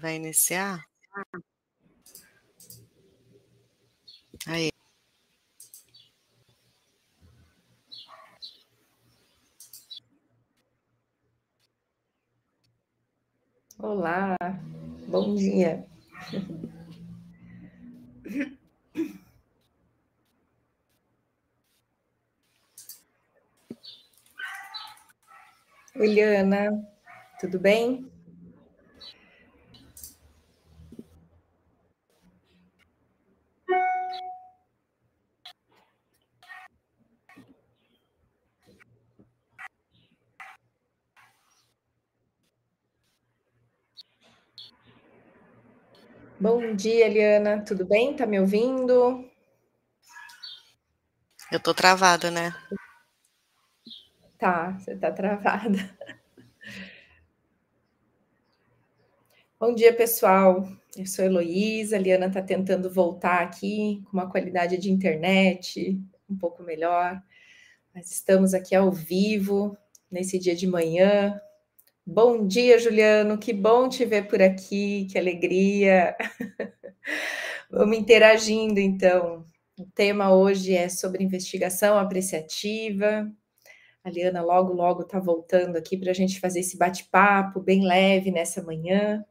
[0.00, 0.84] vai iniciar?
[4.46, 4.70] Aí.
[13.78, 14.36] Olá,
[15.08, 15.84] bom dia.
[25.96, 26.08] Oi,
[27.40, 28.15] tudo bem?
[46.46, 47.60] Bom dia, Eliana.
[47.60, 48.14] Tudo bem?
[48.14, 49.28] Tá me ouvindo?
[51.50, 52.54] Eu tô travada, né?
[54.38, 55.76] Tá, você tá travada.
[59.58, 60.68] Bom dia, pessoal.
[60.96, 61.96] Eu sou Heloísa.
[61.96, 67.20] A Eliana tá tentando voltar aqui com uma qualidade de internet um pouco melhor.
[67.92, 69.76] Mas estamos aqui ao vivo
[70.08, 71.40] nesse dia de manhã,
[72.08, 73.36] Bom dia, Juliano.
[73.36, 76.16] Que bom te ver por aqui, que alegria.
[77.68, 79.44] Vamos interagindo, então.
[79.76, 83.28] O tema hoje é sobre investigação apreciativa.
[84.04, 88.30] A Liana logo, logo está voltando aqui para a gente fazer esse bate-papo bem leve
[88.30, 89.24] nessa manhã.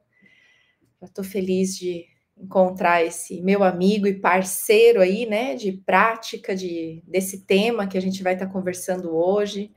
[1.02, 2.04] Estou feliz de
[2.36, 8.02] encontrar esse meu amigo e parceiro aí, né, de prática de, desse tema que a
[8.02, 9.72] gente vai estar tá conversando hoje.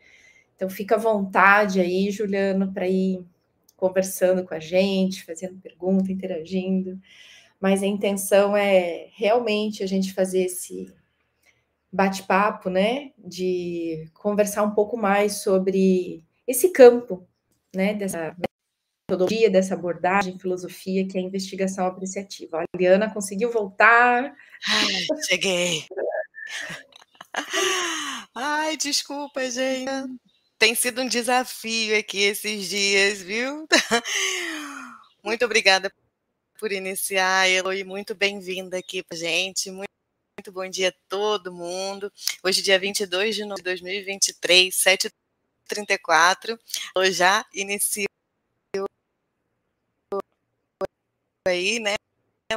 [0.60, 3.26] Então, fica à vontade aí, Juliano, para ir
[3.78, 7.00] conversando com a gente, fazendo pergunta, interagindo.
[7.62, 10.94] Mas a intenção é realmente a gente fazer esse
[11.90, 13.12] bate-papo, né?
[13.18, 17.26] De conversar um pouco mais sobre esse campo,
[17.74, 17.94] né?
[17.94, 18.36] Dessa
[19.10, 22.60] metodologia, dessa abordagem, filosofia, que é a investigação apreciativa.
[22.60, 24.36] A Liana conseguiu voltar.
[24.68, 25.86] Ai, cheguei.
[28.36, 30.20] Ai, desculpa, gente
[30.60, 33.66] tem sido um desafio aqui esses dias, viu?
[35.24, 35.92] Muito obrigada
[36.60, 39.72] por iniciar, Eloy, muito bem-vinda aqui para gente.
[39.72, 39.90] Muito,
[40.38, 42.12] muito bom dia a todo mundo.
[42.44, 46.60] Hoje, dia 22 de novembro de 2023, 7h34.
[46.94, 48.08] Eu já iniciou
[51.48, 51.96] aí, né?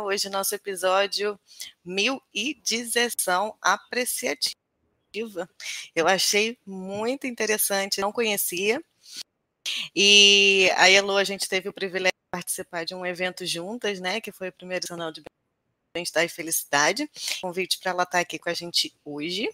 [0.00, 1.38] Hoje, nosso episódio
[1.84, 4.61] 1017 apreciativo
[5.94, 8.82] eu achei muito interessante, não conhecia.
[9.94, 14.20] E a Elo, a gente teve o privilégio de participar de um evento juntas, né?
[14.20, 15.22] Que foi o primeiro canal de
[15.94, 17.08] bem-estar e felicidade.
[17.40, 19.48] Convite para ela estar aqui com a gente hoje.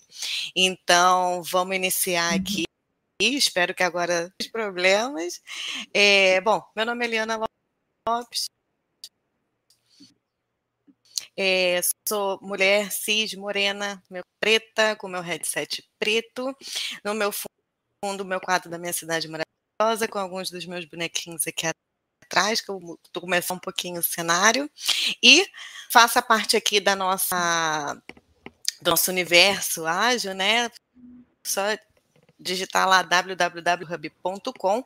[0.55, 2.41] Então, vamos iniciar uhum.
[2.41, 2.65] aqui.
[3.21, 5.43] Espero que agora os problemas.
[5.93, 7.41] É, bom, meu nome é Eliana
[8.09, 8.47] Lopes,
[11.41, 16.53] é, sou mulher cis, morena, meu, preta, com meu headset preto.
[17.05, 21.69] No meu fundo, meu quadro da minha cidade maravilhosa, com alguns dos meus bonequinhos aqui
[22.25, 24.69] atrás, que eu estou começando um pouquinho o cenário.
[25.23, 25.47] E
[25.93, 27.95] faça parte aqui da nossa
[28.83, 30.69] do nosso universo ágil, né?
[31.45, 31.79] Só
[32.39, 34.85] digitar lá www.hub.com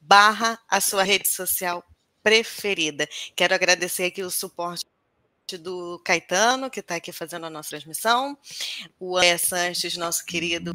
[0.00, 1.84] barra a sua rede social
[2.22, 3.08] preferida.
[3.34, 4.86] Quero agradecer aqui o suporte
[5.56, 8.36] do Caetano, que está aqui fazendo a nossa transmissão,
[8.98, 10.72] o André Sanches, nosso querido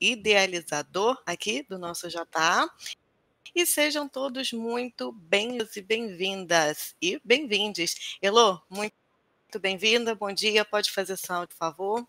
[0.00, 2.70] idealizador aqui do nosso JA,
[3.54, 8.16] e sejam todos muito bem-vindos e bem-vindas e bem-vindes.
[8.22, 8.94] Elô, muito
[9.60, 12.06] bem-vinda, bom dia, pode fazer som, por favor.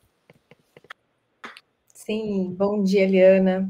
[1.94, 3.70] Sim, bom dia, Eliana.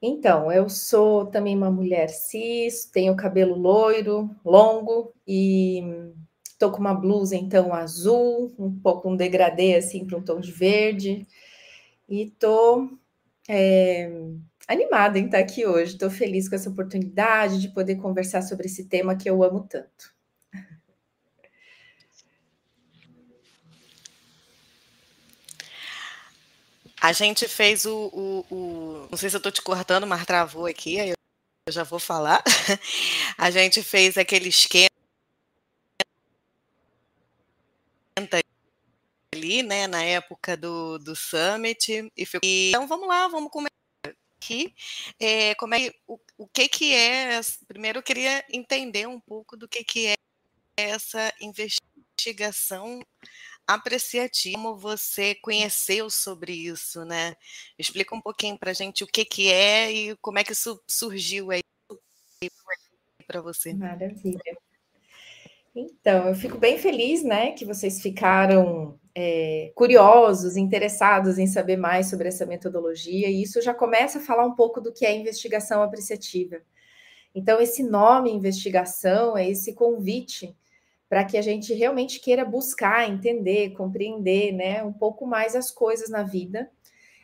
[0.00, 5.80] Então, eu sou também uma mulher cis, tenho cabelo loiro, longo e
[6.62, 10.52] Estou com uma blusa, então, azul, um pouco um degradê, assim, para um tom de
[10.52, 11.26] verde.
[12.08, 12.88] E estou
[13.48, 14.08] é,
[14.68, 15.94] animada em estar aqui hoje.
[15.94, 20.14] Estou feliz com essa oportunidade de poder conversar sobre esse tema que eu amo tanto.
[27.00, 30.66] A gente fez o, o, o, Não sei se eu estou te cortando, mas travou
[30.66, 32.40] aqui, aí eu já vou falar.
[33.36, 34.91] A gente fez aquele esquema
[39.60, 42.08] né, na época do, do Summit.
[42.16, 43.72] E então vamos lá, vamos começar
[44.36, 44.72] aqui.
[45.18, 49.68] É, como é, o, o que que é, primeiro eu queria entender um pouco do
[49.68, 50.14] que que é
[50.76, 53.00] essa investigação
[53.66, 57.36] apreciativa, como você conheceu sobre isso, né?
[57.78, 60.82] Explica um pouquinho para a gente o que que é e como é que isso
[60.86, 61.62] surgiu aí
[63.26, 63.72] para você.
[63.72, 64.40] Maravilha.
[65.74, 72.08] Então, eu fico bem feliz, né, que vocês ficaram é, curiosos, interessados em saber mais
[72.08, 75.82] sobre essa metodologia, e isso já começa a falar um pouco do que é investigação
[75.82, 76.56] apreciativa.
[77.34, 80.54] Então, esse nome investigação é esse convite
[81.08, 86.08] para que a gente realmente queira buscar, entender, compreender, né, um pouco mais as coisas
[86.08, 86.70] na vida,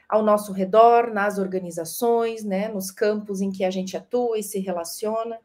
[0.07, 4.59] ao nosso redor, nas organizações, né, nos campos em que a gente atua e se
[4.59, 5.39] relaciona,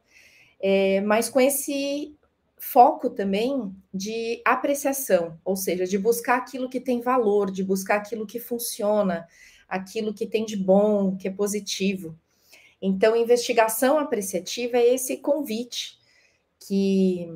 [0.61, 2.15] é, mas com esse
[2.63, 8.25] foco também de apreciação, ou seja, de buscar aquilo que tem valor, de buscar aquilo
[8.25, 9.27] que funciona,
[9.67, 12.17] aquilo que tem de bom, que é positivo.
[12.81, 15.99] Então, investigação apreciativa é esse convite
[16.67, 17.27] que,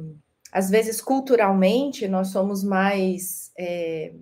[0.52, 4.14] às vezes, culturalmente, nós somos mais é,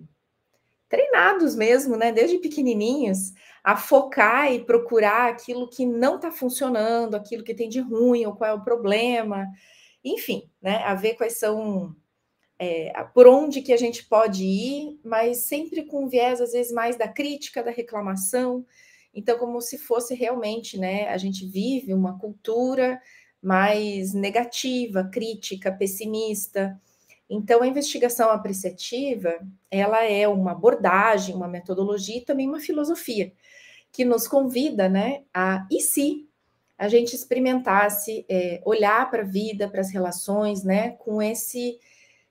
[0.88, 3.32] treinados mesmo, né, desde pequenininhos,
[3.62, 8.34] a focar e procurar aquilo que não está funcionando, aquilo que tem de ruim, ou
[8.34, 9.46] qual é o problema,
[10.06, 11.94] enfim, né, a ver quais são
[12.58, 16.96] é, por onde que a gente pode ir, mas sempre com viés, às vezes, mais
[16.96, 18.64] da crítica, da reclamação.
[19.12, 21.08] Então, como se fosse realmente, né?
[21.08, 23.00] A gente vive uma cultura
[23.42, 26.80] mais negativa, crítica, pessimista.
[27.28, 29.38] Então, a investigação apreciativa,
[29.70, 33.32] ela é uma abordagem, uma metodologia e também uma filosofia
[33.92, 36.25] que nos convida, né, a e se
[36.78, 41.78] a gente experimentasse é, olhar para a vida, para as relações, né, com esse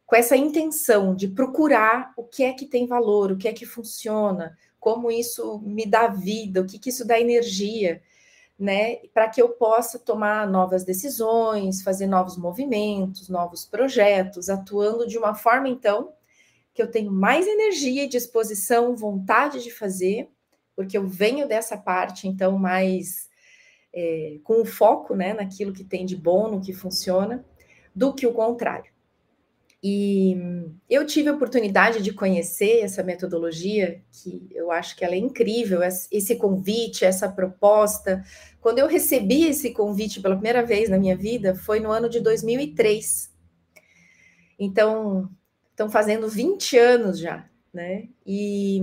[0.06, 3.66] com essa intenção de procurar o que é que tem valor, o que é que
[3.66, 8.04] funciona, como isso me dá vida, o que, que isso dá energia,
[8.58, 15.18] né, para que eu possa tomar novas decisões, fazer novos movimentos, novos projetos, atuando de
[15.18, 16.14] uma forma então
[16.72, 20.30] que eu tenho mais energia e disposição, vontade de fazer,
[20.76, 23.28] porque eu venho dessa parte então mais
[23.96, 27.46] é, com o foco né, naquilo que tem de bom, no que funciona,
[27.96, 28.94] do que o contrário.
[29.82, 30.36] E
[30.90, 35.82] eu tive a oportunidade de conhecer essa metodologia, que eu acho que ela é incrível,
[35.84, 38.24] esse convite, essa proposta.
[38.60, 42.20] Quando eu recebi esse convite pela primeira vez na minha vida, foi no ano de
[42.20, 43.32] 2003.
[44.58, 45.30] Então,
[45.70, 48.08] estão fazendo 20 anos já né?
[48.26, 48.80] E,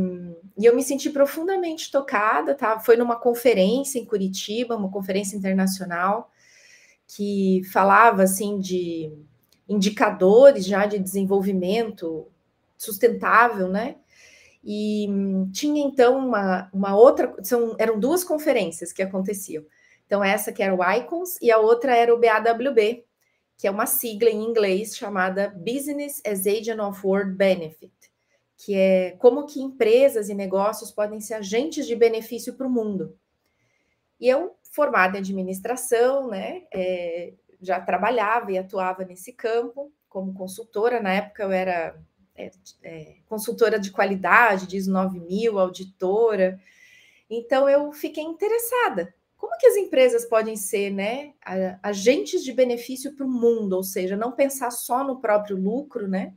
[0.58, 2.78] e, eu me senti profundamente tocada, tá?
[2.78, 6.30] Foi numa conferência em Curitiba, uma conferência internacional,
[7.08, 9.10] que falava assim de
[9.68, 12.28] indicadores já de desenvolvimento
[12.76, 13.96] sustentável, né?
[14.62, 15.08] E
[15.52, 19.64] tinha então uma, uma outra, são, eram duas conferências que aconteciam.
[20.06, 23.04] Então, essa que era o ICONS e a outra era o BAWB,
[23.56, 28.01] que é uma sigla em inglês chamada Business as Agent of World Benefit
[28.56, 33.18] que é como que empresas e negócios podem ser agentes de benefício para o mundo.
[34.20, 41.00] E eu, formada em administração, né, é, já trabalhava e atuava nesse campo como consultora.
[41.00, 42.00] Na época eu era
[42.36, 42.50] é,
[42.82, 46.60] é, consultora de qualidade, diz 9000, auditora.
[47.28, 49.14] Então eu fiquei interessada.
[49.36, 51.34] Como que as empresas podem ser, né,
[51.82, 56.32] agentes de benefício para o mundo, ou seja, não pensar só no próprio lucro, né,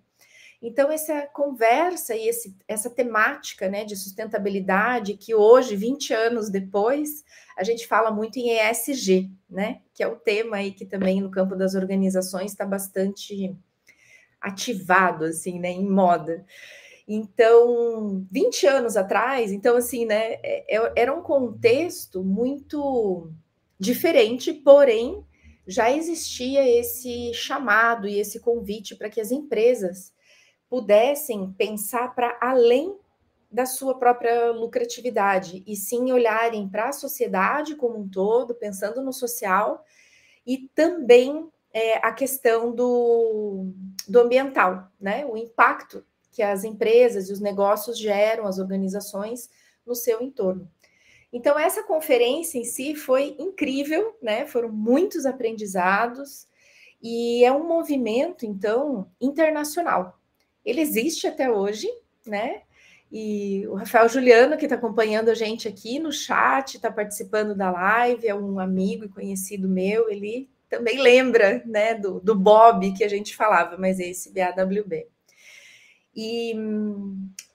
[0.68, 7.24] então, essa conversa e esse, essa temática né, de sustentabilidade, que hoje, 20 anos depois,
[7.56, 9.82] a gente fala muito em ESG, né?
[9.94, 13.56] Que é o tema aí que também no campo das organizações está bastante
[14.42, 15.70] ativado, assim, né?
[15.70, 16.44] Em moda.
[17.08, 20.40] Então, 20 anos atrás, então, assim, né?
[20.42, 23.32] É, é, era um contexto muito
[23.78, 25.24] diferente, porém,
[25.68, 30.15] já existia esse chamado e esse convite para que as empresas
[30.70, 32.98] pudessem pensar para além
[33.52, 39.14] da sua própria lucratividade e sim olharem para a sociedade como um todo, pensando no
[39.14, 39.86] social
[40.46, 43.72] e também é, a questão do,
[44.08, 45.26] do ambiental, né?
[45.26, 49.50] O impacto que as empresas e os negócios geram, as organizações
[49.86, 50.70] no seu entorno.
[51.32, 54.46] Então, essa conferência em si foi incrível, né?
[54.46, 56.48] Foram muitos aprendizados
[57.02, 60.20] e é um movimento, então, internacional.
[60.66, 61.88] Ele existe até hoje,
[62.26, 62.62] né?
[63.12, 67.72] E o Rafael Juliano, que está acompanhando a gente aqui no chat, está participando da
[67.72, 73.04] live, é um amigo e conhecido meu, ele também lembra né, do, do Bob que
[73.04, 75.08] a gente falava, mas é esse BAWB.
[76.16, 76.54] E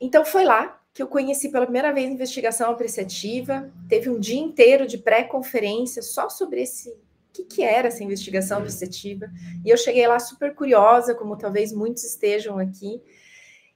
[0.00, 3.70] então foi lá que eu conheci pela primeira vez investigação apreciativa.
[3.88, 6.94] Teve um dia inteiro de pré-conferência só sobre esse
[7.44, 9.30] que, que era essa investigação apreciativa.
[9.64, 13.02] E eu cheguei lá super curiosa, como talvez muitos estejam aqui,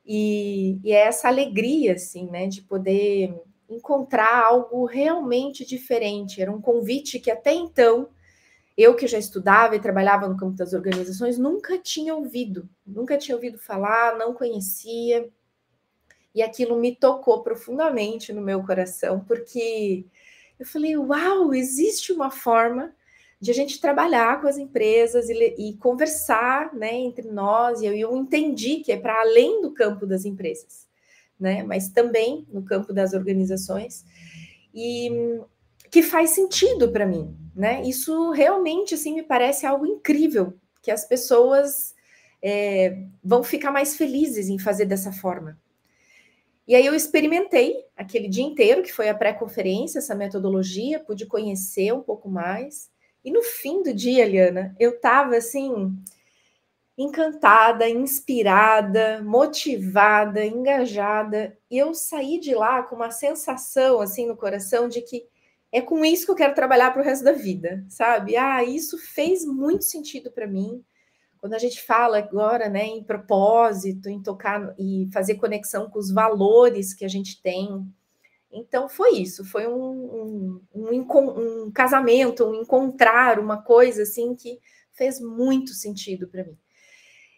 [0.07, 3.35] e, e, é essa alegria, assim, né, de poder
[3.69, 6.43] encontrar algo realmente diferente.
[6.43, 8.09] Era um convite que até então
[8.77, 13.35] eu que já estudava e trabalhava no campo das organizações, nunca tinha ouvido, nunca tinha
[13.35, 15.31] ouvido falar, não conhecia.
[16.35, 20.05] E aquilo me tocou profundamente no meu coração, porque
[20.59, 22.95] eu falei: uau, existe uma forma
[23.41, 27.95] de a gente trabalhar com as empresas e, e conversar né, entre nós, e eu,
[27.95, 30.87] eu entendi que é para além do campo das empresas,
[31.39, 34.05] né, mas também no campo das organizações,
[34.75, 35.41] e
[35.91, 37.83] que faz sentido para mim, né?
[37.85, 41.95] Isso realmente assim me parece algo incrível que as pessoas
[42.43, 45.57] é, vão ficar mais felizes em fazer dessa forma.
[46.67, 51.93] E aí eu experimentei aquele dia inteiro, que foi a pré-conferência, essa metodologia, pude conhecer
[51.93, 52.91] um pouco mais.
[53.25, 55.97] E no fim do dia, Liana, eu estava assim
[56.97, 64.89] encantada, inspirada, motivada, engajada, e eu saí de lá com uma sensação assim no coração
[64.89, 65.27] de que
[65.73, 68.37] é com isso que eu quero trabalhar para o resto da vida, sabe?
[68.37, 70.85] Ah, isso fez muito sentido para mim.
[71.39, 76.13] Quando a gente fala agora, né, em propósito, em tocar e fazer conexão com os
[76.13, 77.85] valores que a gente tem.
[78.55, 84.61] Então foi isso, foi um, um, um, um casamento, um encontrar, uma coisa assim que
[84.93, 86.57] fez muito sentido para mim.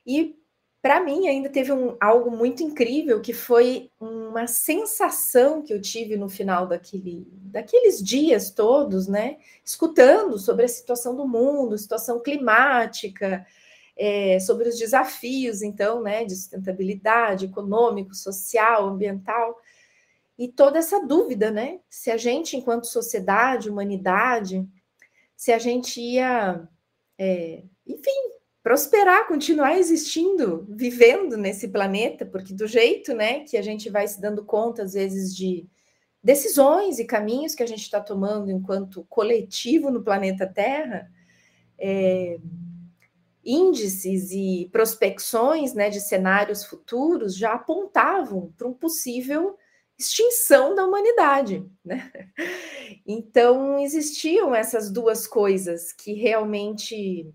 [0.07, 0.37] E
[0.83, 6.17] para mim ainda teve um, algo muito incrível que foi uma sensação que eu tive
[6.17, 9.39] no final daquele, daqueles dias todos, né?
[9.65, 13.45] Escutando sobre a situação do mundo, situação climática,
[13.97, 19.59] é, sobre os desafios, então, né, de sustentabilidade econômico, social, ambiental,
[20.39, 21.81] e toda essa dúvida, né?
[21.89, 24.67] Se a gente, enquanto sociedade, humanidade,
[25.35, 26.69] se a gente ia,
[27.19, 33.89] é, enfim, prosperar, continuar existindo, vivendo nesse planeta, porque do jeito, né, que a gente
[33.89, 35.69] vai se dando conta às vezes de
[36.23, 41.09] decisões e caminhos que a gente está tomando enquanto coletivo no planeta Terra,
[41.79, 42.39] é,
[43.45, 49.57] índices e prospecções, né, de cenários futuros já apontavam para um possível
[49.99, 52.11] extinção da humanidade, né?
[53.07, 57.33] Então existiam essas duas coisas que realmente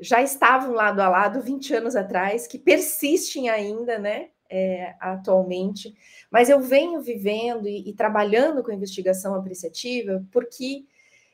[0.00, 4.30] já estavam lado a lado 20 anos atrás, que persistem ainda, né?
[4.50, 5.94] É, atualmente,
[6.30, 10.84] mas eu venho vivendo e, e trabalhando com investigação apreciativa porque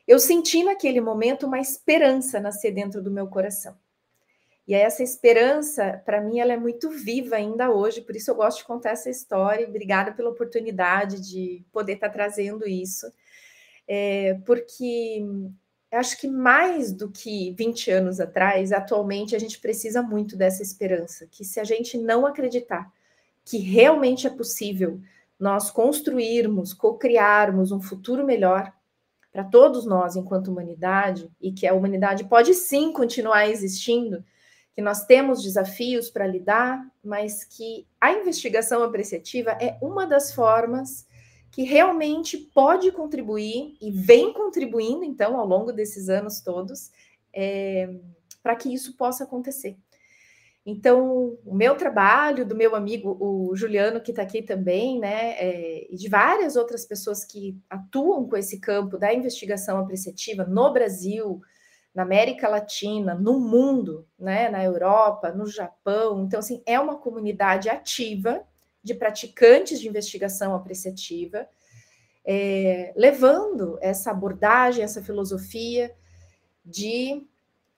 [0.07, 3.76] eu senti naquele momento uma esperança nascer dentro do meu coração.
[4.70, 8.58] E essa esperança, para mim, ela é muito viva ainda hoje, por isso eu gosto
[8.58, 9.66] de contar essa história.
[9.66, 13.12] Obrigada pela oportunidade de poder estar trazendo isso,
[13.88, 15.26] é, porque
[15.90, 21.26] acho que mais do que 20 anos atrás, atualmente a gente precisa muito dessa esperança,
[21.28, 22.92] que se a gente não acreditar
[23.44, 25.00] que realmente é possível
[25.36, 28.72] nós construirmos, co-criarmos um futuro melhor
[29.32, 34.24] para todos nós enquanto humanidade e que a humanidade pode sim continuar existindo,
[34.74, 41.06] que nós temos desafios para lidar, mas que a investigação apreciativa é uma das formas
[41.50, 46.90] que realmente pode contribuir e vem contribuindo, então, ao longo desses anos todos,
[47.34, 47.92] é,
[48.42, 49.76] para que isso possa acontecer.
[50.64, 55.86] Então, o meu trabalho, do meu amigo, o Juliano, que está aqui também, né, é,
[55.90, 61.40] e de várias outras pessoas que atuam com esse campo da investigação apreciativa no Brasil,
[61.94, 66.25] na América Latina, no mundo, né, na Europa, no Japão.
[66.25, 68.42] Então, assim, é uma comunidade ativa
[68.82, 71.49] de praticantes de investigação apreciativa,
[72.25, 75.94] é, levando essa abordagem, essa filosofia
[76.64, 77.26] de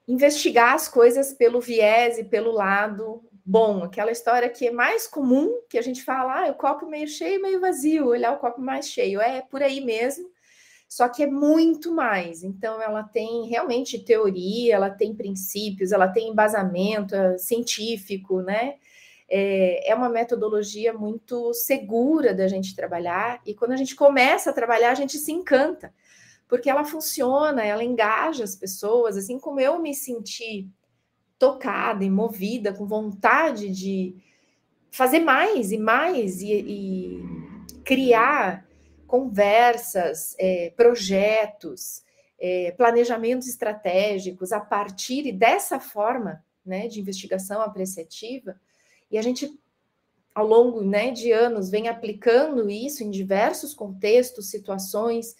[0.06, 5.62] investigar as coisas pelo viés e pelo lado bom, aquela história que é mais comum,
[5.68, 8.88] que a gente fala, ah, o copo meio cheio, meio vazio, olhar o copo mais
[8.88, 10.30] cheio, é por aí mesmo,
[10.96, 12.42] só que é muito mais.
[12.42, 18.74] Então, ela tem realmente teoria, ela tem princípios, ela tem embasamento é científico, né?
[19.34, 24.52] é, é uma metodologia muito segura da gente trabalhar, e quando a gente começa a
[24.52, 25.90] trabalhar, a gente se encanta,
[26.46, 30.68] porque ela funciona, ela engaja as pessoas, assim como eu me senti
[31.38, 34.14] tocada e movida, com vontade de
[34.90, 37.24] fazer mais e mais e, e
[37.82, 38.66] criar
[39.12, 42.02] conversas, é, projetos,
[42.40, 48.58] é, planejamentos estratégicos a partir dessa forma né, de investigação apreciativa,
[49.10, 49.54] e a gente,
[50.34, 55.36] ao longo né, de anos, vem aplicando isso em diversos contextos, situações,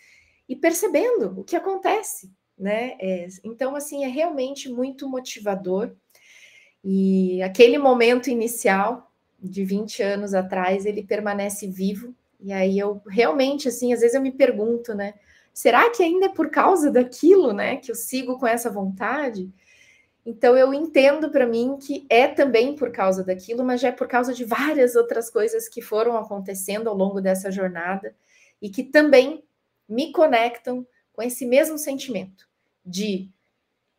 [0.47, 2.31] e percebendo o que acontece.
[2.59, 2.99] Né?
[3.01, 5.97] É, então, assim, é realmente muito motivador.
[6.85, 9.11] E aquele momento inicial,
[9.41, 12.15] de 20 anos atrás, ele permanece vivo.
[12.43, 15.15] E aí eu realmente, assim, às vezes eu me pergunto, né?
[15.53, 19.51] será que ainda é por causa daquilo, né, que eu sigo com essa vontade?
[20.25, 24.07] Então eu entendo para mim que é também por causa daquilo, mas já é por
[24.07, 28.15] causa de várias outras coisas que foram acontecendo ao longo dessa jornada
[28.61, 29.43] e que também
[29.89, 32.49] me conectam com esse mesmo sentimento
[32.87, 33.29] de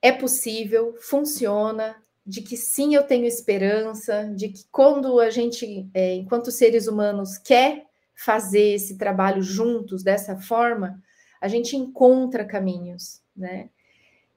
[0.01, 1.95] é possível, funciona,
[2.25, 7.37] de que sim, eu tenho esperança, de que quando a gente, é, enquanto seres humanos,
[7.37, 7.85] quer
[8.23, 11.01] fazer esse trabalho juntos dessa forma,
[11.41, 13.69] a gente encontra caminhos, né?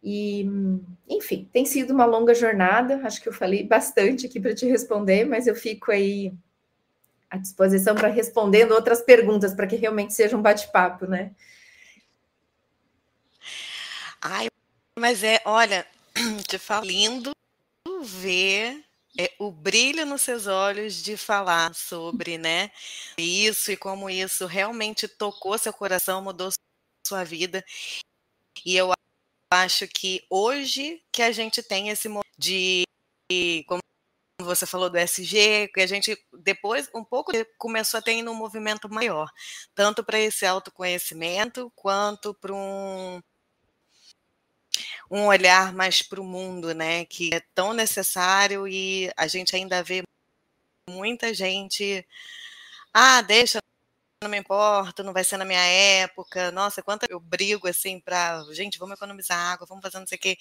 [0.02, 0.44] E,
[1.08, 3.00] enfim, tem sido uma longa jornada.
[3.04, 6.32] Acho que eu falei bastante aqui para te responder, mas eu fico aí
[7.30, 11.32] à disposição para respondendo outras perguntas, para que realmente seja um bate-papo, né?
[14.20, 14.48] Ai,
[14.98, 15.86] mas é, olha,
[16.46, 17.30] te falo lindo
[18.02, 18.85] ver
[19.18, 22.70] é, o brilho nos seus olhos de falar sobre, né,
[23.18, 26.50] isso e como isso realmente tocou seu coração, mudou
[27.06, 27.64] sua vida.
[28.64, 28.92] E eu
[29.52, 32.08] acho que hoje que a gente tem esse
[32.38, 32.84] de,
[33.66, 33.80] como
[34.42, 38.88] você falou do SG, que a gente depois um pouco começou a ter um movimento
[38.88, 39.30] maior,
[39.74, 43.20] tanto para esse autoconhecimento quanto para um
[45.10, 49.82] um olhar mais para o mundo, né, que é tão necessário e a gente ainda
[49.82, 50.02] vê
[50.88, 52.06] muita gente,
[52.94, 53.58] ah, deixa,
[54.22, 58.44] não me importa, não vai ser na minha época, nossa, quanto eu brigo assim para,
[58.52, 60.38] gente, vamos economizar água, vamos fazer não sei o quê,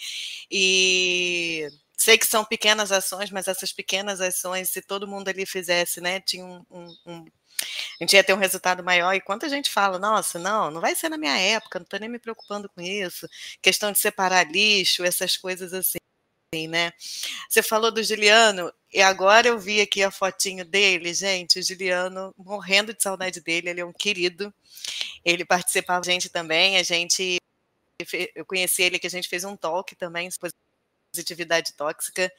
[0.52, 6.02] e sei que são pequenas ações, mas essas pequenas ações, se todo mundo ali fizesse,
[6.02, 7.26] né, tinha um, um, um
[8.00, 9.14] a gente ia ter um resultado maior.
[9.14, 12.10] E quanta gente fala, nossa, não, não vai ser na minha época, não estou nem
[12.10, 13.28] me preocupando com isso.
[13.62, 15.98] Questão de separar lixo, essas coisas assim.
[16.70, 16.94] Né?
[17.50, 22.34] Você falou do Juliano, e agora eu vi aqui a fotinho dele, gente, o Juliano,
[22.38, 24.54] morrendo de saudade dele, ele é um querido,
[25.26, 27.42] ele participava a gente também, a gente,
[28.34, 30.30] eu conheci ele que a gente fez um talk também,
[31.16, 32.32] positividade tóxica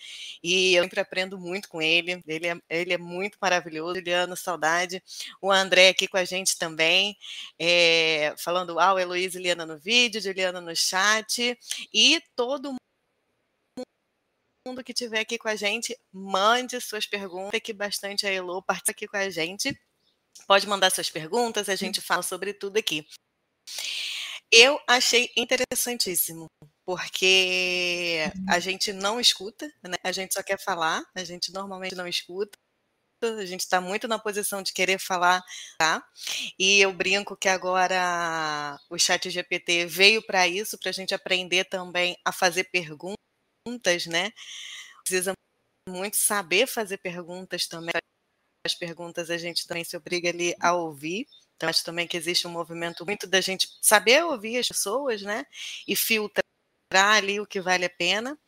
[0.43, 2.23] e eu sempre aprendo muito com ele.
[2.27, 3.97] Ele é, ele é muito maravilhoso.
[3.97, 5.03] Juliano, saudade.
[5.41, 7.17] O André aqui com a gente também,
[7.59, 11.59] é, falando, ah, o Heloísa e Liana no vídeo, Juliana no chat
[11.93, 12.75] e todo
[14.67, 18.91] mundo que estiver aqui com a gente, mande suas perguntas, que bastante a Elo participa
[18.91, 19.79] aqui com a gente.
[20.47, 23.07] Pode mandar suas perguntas, a gente fala sobre tudo aqui.
[24.51, 26.47] Eu achei interessantíssimo,
[26.87, 28.61] porque a uhum.
[28.61, 29.97] gente não escuta, né?
[30.05, 32.57] a gente só quer falar, a gente normalmente não escuta.
[33.23, 35.43] A gente está muito na posição de querer falar,
[35.79, 36.07] tá?
[36.59, 41.65] E eu brinco que agora o Chat GPT veio para isso, para a gente aprender
[41.65, 44.31] também a fazer perguntas, né?
[45.03, 45.33] Precisa
[45.89, 47.95] muito saber fazer perguntas também.
[48.65, 51.27] As perguntas a gente também se obriga ali a ouvir.
[51.57, 55.47] Então, acho também que existe um movimento muito da gente saber ouvir as pessoas, né?
[55.89, 56.47] E filtrar
[57.05, 58.39] ali o que vale a pena.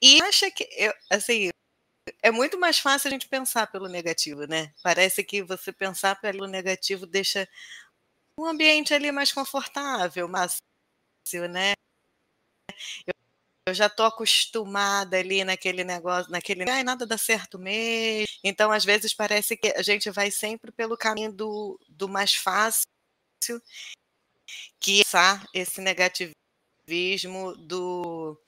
[0.00, 0.68] E acha que,
[1.10, 1.50] assim,
[2.22, 4.72] é muito mais fácil a gente pensar pelo negativo, né?
[4.82, 7.48] Parece que você pensar pelo negativo deixa
[8.38, 10.28] um ambiente ali mais confortável,
[11.24, 11.74] fácil, né?
[13.06, 13.14] Eu,
[13.68, 18.26] eu já estou acostumada ali naquele negócio, naquele, ai, nada dá certo mesmo.
[18.44, 22.86] Então, às vezes, parece que a gente vai sempre pelo caminho do, do mais fácil,
[24.80, 26.41] que é esse negativismo
[27.58, 28.38] do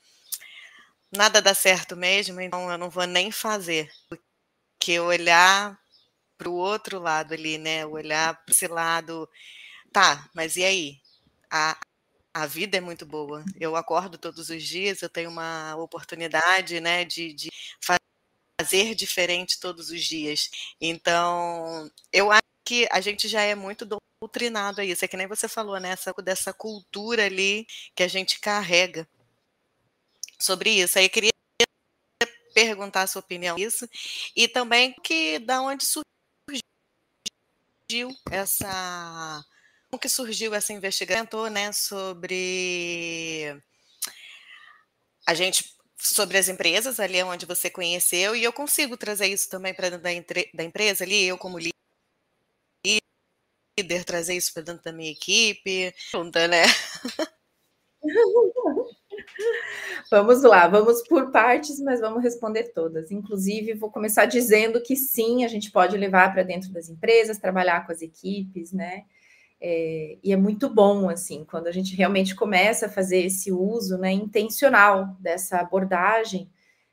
[1.12, 3.90] nada dá certo mesmo, então eu não vou nem fazer.
[4.08, 5.78] Porque olhar
[6.38, 7.86] para o outro lado ali, né?
[7.86, 9.28] Olhar para esse lado,
[9.92, 11.00] tá, mas e aí?
[11.50, 11.78] A,
[12.34, 13.44] a vida é muito boa.
[13.60, 17.50] Eu acordo todos os dias, eu tenho uma oportunidade, né, de, de
[18.60, 20.50] fazer diferente todos os dias.
[20.80, 25.04] Então, eu acho que a gente já é muito doutrinado a isso.
[25.04, 29.06] É que nem você falou, né, essa, dessa cultura ali que a gente carrega
[30.38, 30.98] sobre isso.
[30.98, 31.30] Aí eu queria
[32.54, 33.88] perguntar a sua opinião isso
[34.36, 36.04] e também que da onde surgiu
[38.30, 39.44] essa
[39.90, 43.60] como que surgiu essa investigação, né, sobre
[45.26, 49.74] a gente sobre as empresas ali onde você conheceu e eu consigo trazer isso também
[49.74, 51.74] para da, da, empresa ali, eu como líder
[54.04, 56.62] trazer isso para dentro da minha equipe, junta, né?
[60.10, 63.10] Vamos lá, vamos por partes, mas vamos responder todas.
[63.10, 67.86] Inclusive, vou começar dizendo que sim, a gente pode levar para dentro das empresas, trabalhar
[67.86, 69.04] com as equipes, né?
[69.60, 73.96] É, e é muito bom, assim, quando a gente realmente começa a fazer esse uso
[73.96, 76.50] né, intencional dessa abordagem,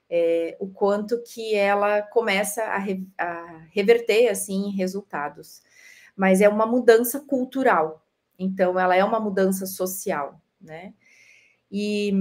[0.10, 5.62] é, o quanto que ela começa a, re, a reverter, assim, resultados.
[6.16, 8.06] Mas é uma mudança cultural.
[8.38, 10.94] Então, ela é uma mudança social, né?
[11.74, 12.12] E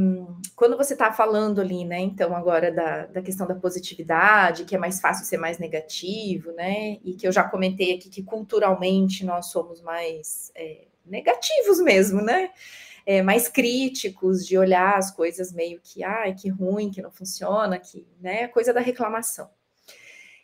[0.54, 4.78] quando você está falando ali, né, então, agora da, da questão da positividade, que é
[4.78, 6.98] mais fácil ser mais negativo, né?
[7.04, 12.50] E que eu já comentei aqui que culturalmente nós somos mais é, negativos mesmo, né?
[13.04, 17.76] É, mais críticos de olhar as coisas meio que, ai, que ruim, que não funciona,
[17.76, 18.46] que, né?
[18.46, 19.50] Coisa da reclamação.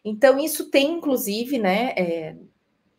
[0.05, 2.37] Então, isso tem, inclusive, né, é,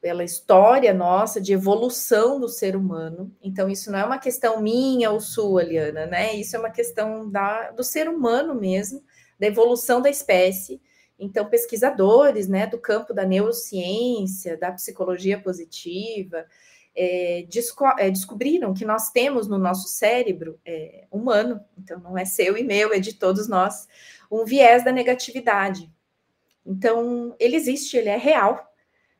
[0.07, 3.29] pela história nossa de evolução do ser humano.
[3.43, 6.33] Então, isso não é uma questão minha ou sua, Liana, né?
[6.33, 9.03] Isso é uma questão da, do ser humano mesmo,
[9.37, 10.81] da evolução da espécie.
[11.19, 16.45] Então, pesquisadores né, do campo da neurociência, da psicologia positiva,
[16.95, 22.23] é, desco é, descobriram que nós temos no nosso cérebro é, humano, então não é
[22.23, 23.89] seu e meu, é de todos nós,
[24.31, 25.91] um viés da negatividade.
[26.65, 28.67] Então, ele existe, ele é real,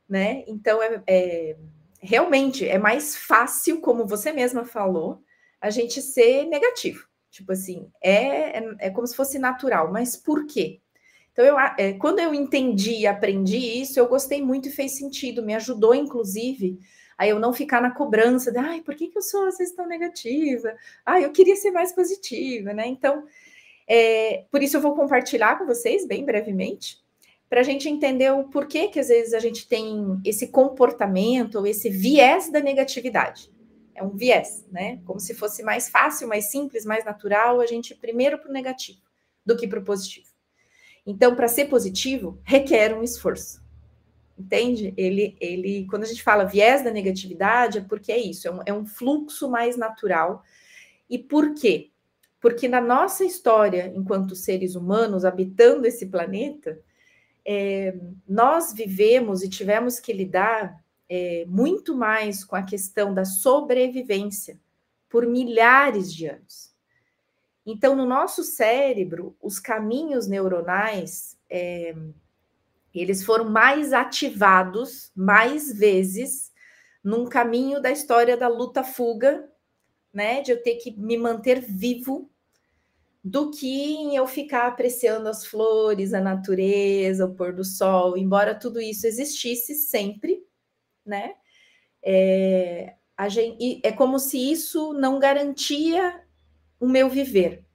[0.07, 0.43] né?
[0.47, 1.57] Então, é, é,
[2.01, 5.21] realmente é mais fácil, como você mesma falou,
[5.59, 7.07] a gente ser negativo.
[7.29, 10.79] Tipo assim, é, é, é como se fosse natural, mas por quê?
[11.31, 15.43] Então, eu, é, quando eu entendi e aprendi isso, eu gostei muito e fez sentido,
[15.43, 16.79] me ajudou, inclusive,
[17.15, 19.87] a eu não ficar na cobrança de, ai, por que, que eu sou vezes tão
[19.87, 20.75] negativa?
[21.05, 22.87] Ai, eu queria ser mais positiva, né?
[22.87, 23.23] Então,
[23.87, 26.97] é, por isso eu vou compartilhar com vocês, bem brevemente,
[27.49, 31.67] para a gente entender o porquê que às vezes a gente tem esse comportamento ou
[31.67, 33.51] esse viés da negatividade.
[33.95, 34.99] É um viés, né?
[35.05, 38.53] Como se fosse mais fácil, mais simples, mais natural a gente ir primeiro para o
[38.53, 38.99] negativo
[39.45, 40.27] do que para o positivo.
[41.05, 43.65] Então, para ser positivo, requer um esforço.
[44.37, 44.93] Entende?
[44.97, 48.59] Ele, ele, quando a gente fala viés da negatividade, é porque é isso, é um,
[48.67, 50.43] é um fluxo mais natural.
[51.09, 51.89] E por quê?
[52.39, 56.79] Porque na nossa história, enquanto seres humanos habitando esse planeta,
[57.47, 57.95] é,
[58.27, 64.59] nós vivemos e tivemos que lidar é, muito mais com a questão da sobrevivência
[65.07, 66.75] por milhares de anos.
[67.65, 71.95] Então, no nosso cérebro, os caminhos neuronais é,
[72.93, 76.51] eles foram mais ativados mais vezes
[77.03, 79.49] num caminho da história da luta-fuga,
[80.13, 80.41] né?
[80.41, 82.29] De eu ter que me manter vivo
[83.27, 88.55] do que em eu ficar apreciando as flores, a natureza, o pôr do sol, embora
[88.55, 90.41] tudo isso existisse sempre,
[91.05, 91.33] né?
[92.01, 92.95] É,
[93.27, 96.21] gente, é como se isso não garantia
[96.79, 97.65] o meu viver.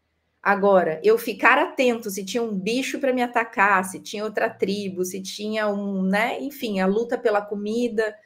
[0.43, 5.05] Agora, eu ficar atento se tinha um bicho para me atacar, se tinha outra tribo,
[5.05, 6.41] se tinha um, né?
[6.41, 8.17] Enfim, a luta pela comida.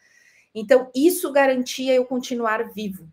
[0.55, 3.11] Então, isso garantia eu continuar vivo.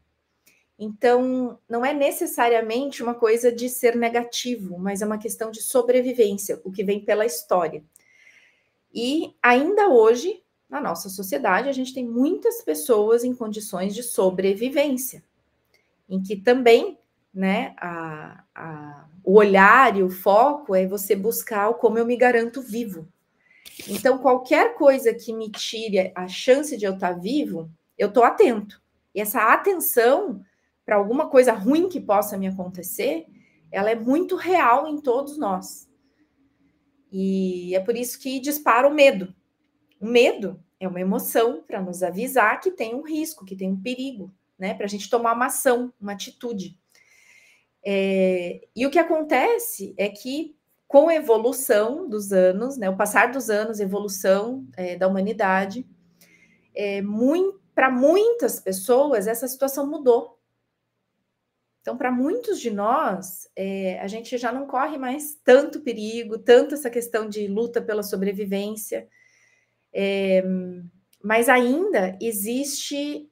[0.83, 6.59] Então, não é necessariamente uma coisa de ser negativo, mas é uma questão de sobrevivência,
[6.61, 7.81] o que vem pela história.
[8.93, 15.23] E ainda hoje, na nossa sociedade, a gente tem muitas pessoas em condições de sobrevivência,
[16.09, 16.99] em que também
[17.33, 22.17] né, a, a, o olhar e o foco é você buscar o como eu me
[22.17, 23.07] garanto vivo.
[23.87, 28.81] Então, qualquer coisa que me tire a chance de eu estar vivo, eu estou atento.
[29.15, 30.43] E essa atenção
[30.85, 33.25] para alguma coisa ruim que possa me acontecer,
[33.71, 35.89] ela é muito real em todos nós.
[37.11, 39.33] E é por isso que dispara o medo.
[39.99, 43.81] O medo é uma emoção para nos avisar que tem um risco, que tem um
[43.81, 44.73] perigo, né?
[44.73, 46.77] Para a gente tomar uma ação, uma atitude.
[47.85, 50.55] É, e o que acontece é que,
[50.87, 55.85] com a evolução dos anos, né, o passar dos anos, evolução é, da humanidade,
[56.75, 57.01] é,
[57.75, 60.39] para muitas pessoas essa situação mudou.
[61.83, 66.75] Então, para muitos de nós, é, a gente já não corre mais tanto perigo, tanto
[66.75, 69.05] essa questão de luta pela sobrevivência,
[69.91, 70.41] é,
[71.21, 73.29] mas ainda existe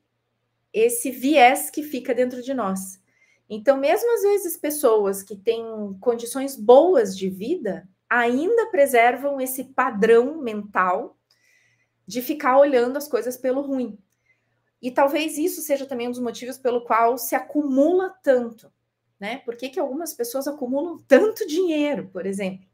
[0.73, 3.01] esse viés que fica dentro de nós.
[3.49, 5.63] Então, mesmo às vezes, pessoas que têm
[6.01, 11.17] condições boas de vida ainda preservam esse padrão mental
[12.05, 13.97] de ficar olhando as coisas pelo ruim.
[14.81, 18.71] E talvez isso seja também um dos motivos pelo qual se acumula tanto,
[19.19, 19.37] né?
[19.45, 22.65] Por que, que algumas pessoas acumulam tanto dinheiro, por exemplo?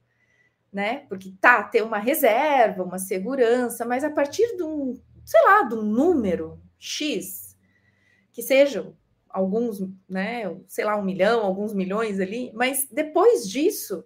[0.72, 1.06] Né?
[1.10, 5.76] Porque tá, tem uma reserva, uma segurança, mas a partir de um, sei lá, de
[5.76, 7.58] um número X,
[8.32, 8.96] que sejam
[9.30, 14.04] alguns, né, sei lá, um milhão, alguns milhões ali, mas depois disso,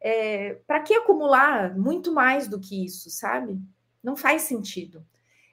[0.00, 3.58] é, para que acumular muito mais do que isso, sabe?
[4.02, 5.04] Não faz sentido.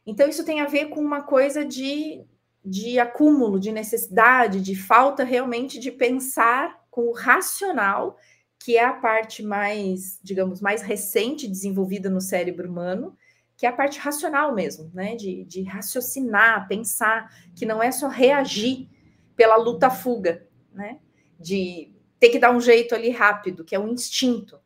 [0.05, 2.23] Então, isso tem a ver com uma coisa de,
[2.63, 8.17] de acúmulo, de necessidade, de falta realmente de pensar com o racional,
[8.59, 13.17] que é a parte mais, digamos, mais recente desenvolvida no cérebro humano,
[13.57, 15.15] que é a parte racional mesmo, né?
[15.15, 18.89] De, de raciocinar, pensar, que não é só reagir
[19.35, 20.99] pela luta-fuga, né?
[21.39, 24.59] De ter que dar um jeito ali rápido, que é um instinto.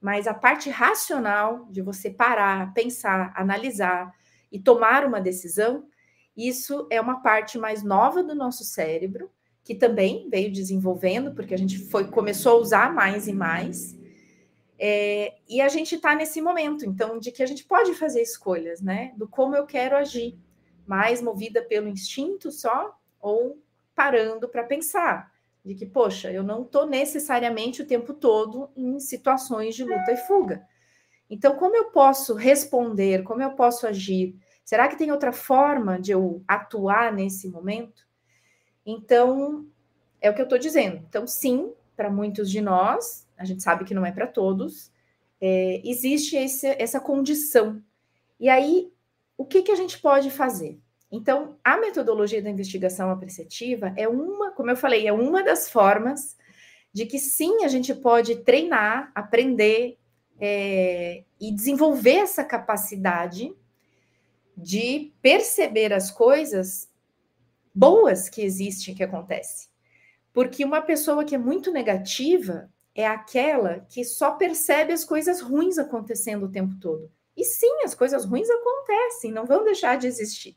[0.00, 4.12] Mas a parte racional de você parar, pensar, analisar
[4.50, 5.86] e tomar uma decisão,
[6.36, 9.30] isso é uma parte mais nova do nosso cérebro,
[9.64, 13.98] que também veio desenvolvendo, porque a gente foi começou a usar mais e mais.
[14.78, 18.80] É, e a gente está nesse momento, então, de que a gente pode fazer escolhas,
[18.80, 19.12] né?
[19.16, 20.38] Do como eu quero agir,
[20.86, 23.60] mais movida pelo instinto só, ou
[23.94, 25.32] parando para pensar
[25.64, 30.16] de que, poxa, eu não estou necessariamente o tempo todo em situações de luta e
[30.16, 30.66] fuga.
[31.30, 34.36] Então, como eu posso responder, como eu posso agir?
[34.64, 38.06] Será que tem outra forma de eu atuar nesse momento?
[38.84, 39.66] Então,
[40.20, 41.04] é o que eu estou dizendo.
[41.08, 44.90] Então, sim, para muitos de nós, a gente sabe que não é para todos,
[45.40, 47.82] é, existe esse, essa condição.
[48.40, 48.92] E aí,
[49.36, 50.78] o que, que a gente pode fazer?
[51.10, 56.36] Então, a metodologia da investigação apreciativa é uma, como eu falei, é uma das formas
[56.92, 59.98] de que sim, a gente pode treinar, aprender
[60.40, 63.54] é, e desenvolver essa capacidade
[64.56, 66.88] de perceber as coisas
[67.74, 69.68] boas que existem, que acontecem.
[70.32, 75.78] Porque uma pessoa que é muito negativa, é aquela que só percebe as coisas ruins
[75.78, 77.08] acontecendo o tempo todo.
[77.36, 80.56] E sim, as coisas ruins acontecem, não vão deixar de existir.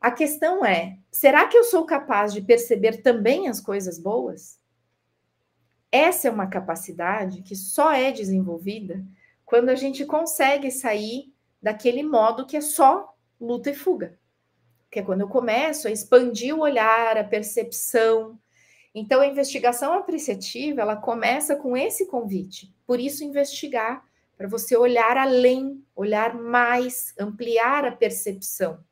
[0.00, 4.58] A questão é: será que eu sou capaz de perceber também as coisas boas?
[5.90, 9.04] Essa é uma capacidade que só é desenvolvida
[9.44, 14.18] quando a gente consegue sair daquele modo que é só luta e fuga.
[14.90, 18.38] Que é quando eu começo a expandir o olhar, a percepção,
[18.98, 22.74] então, a investigação apreciativa, ela começa com esse convite.
[22.86, 24.02] Por isso, investigar,
[24.38, 28.82] para você olhar além, olhar mais, ampliar a percepção,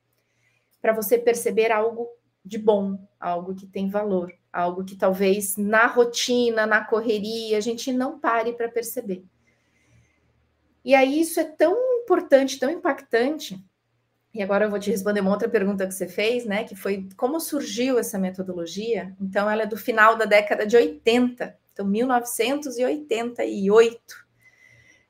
[0.82, 2.06] para você perceber algo
[2.44, 7.92] de bom, algo que tem valor, algo que talvez na rotina, na correria, a gente
[7.92, 9.24] não pare para perceber.
[10.84, 13.58] E aí, isso é tão importante, tão impactante,
[14.34, 16.64] e agora eu vou te responder uma outra pergunta que você fez, né?
[16.64, 19.14] Que foi como surgiu essa metodologia.
[19.20, 24.26] Então, ela é do final da década de 80, então 1988,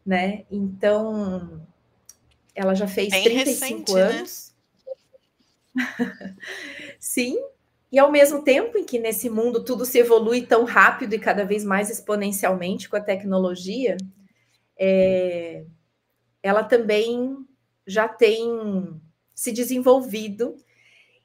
[0.05, 0.44] né?
[0.51, 1.66] Então,
[2.55, 4.03] ela já fez Bem 35 recente, né?
[4.03, 4.49] anos.
[4.49, 4.54] Né?
[6.99, 7.39] Sim,
[7.91, 11.45] e ao mesmo tempo em que nesse mundo tudo se evolui tão rápido e cada
[11.45, 13.97] vez mais exponencialmente com a tecnologia,
[14.79, 15.65] é,
[16.43, 17.37] ela também
[17.87, 19.01] já tem
[19.35, 20.57] se desenvolvido.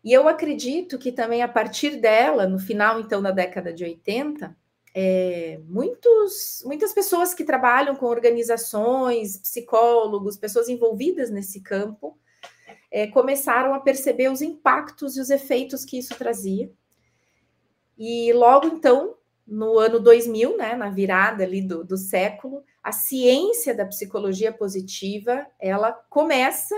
[0.04, 4.56] E eu acredito que também a partir dela, no final então da década de 80,
[4.94, 12.18] é, muitos, muitas pessoas que trabalham com organizações, psicólogos, pessoas envolvidas nesse campo,
[12.92, 16.72] é, começaram a perceber os impactos e os efeitos que isso trazia.
[17.98, 23.76] E logo então, no ano 2000, né, na virada ali do, do século, a ciência
[23.76, 26.76] da psicologia positiva, ela começa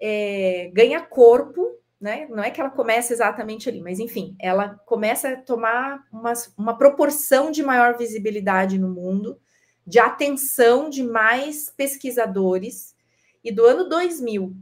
[0.00, 2.26] é, ganha corpo, né?
[2.28, 6.76] Não é que ela começa exatamente ali, mas enfim, ela começa a tomar uma, uma
[6.76, 9.40] proporção de maior visibilidade no mundo,
[9.86, 12.94] de atenção de mais pesquisadores.
[13.42, 14.54] E do ano 2000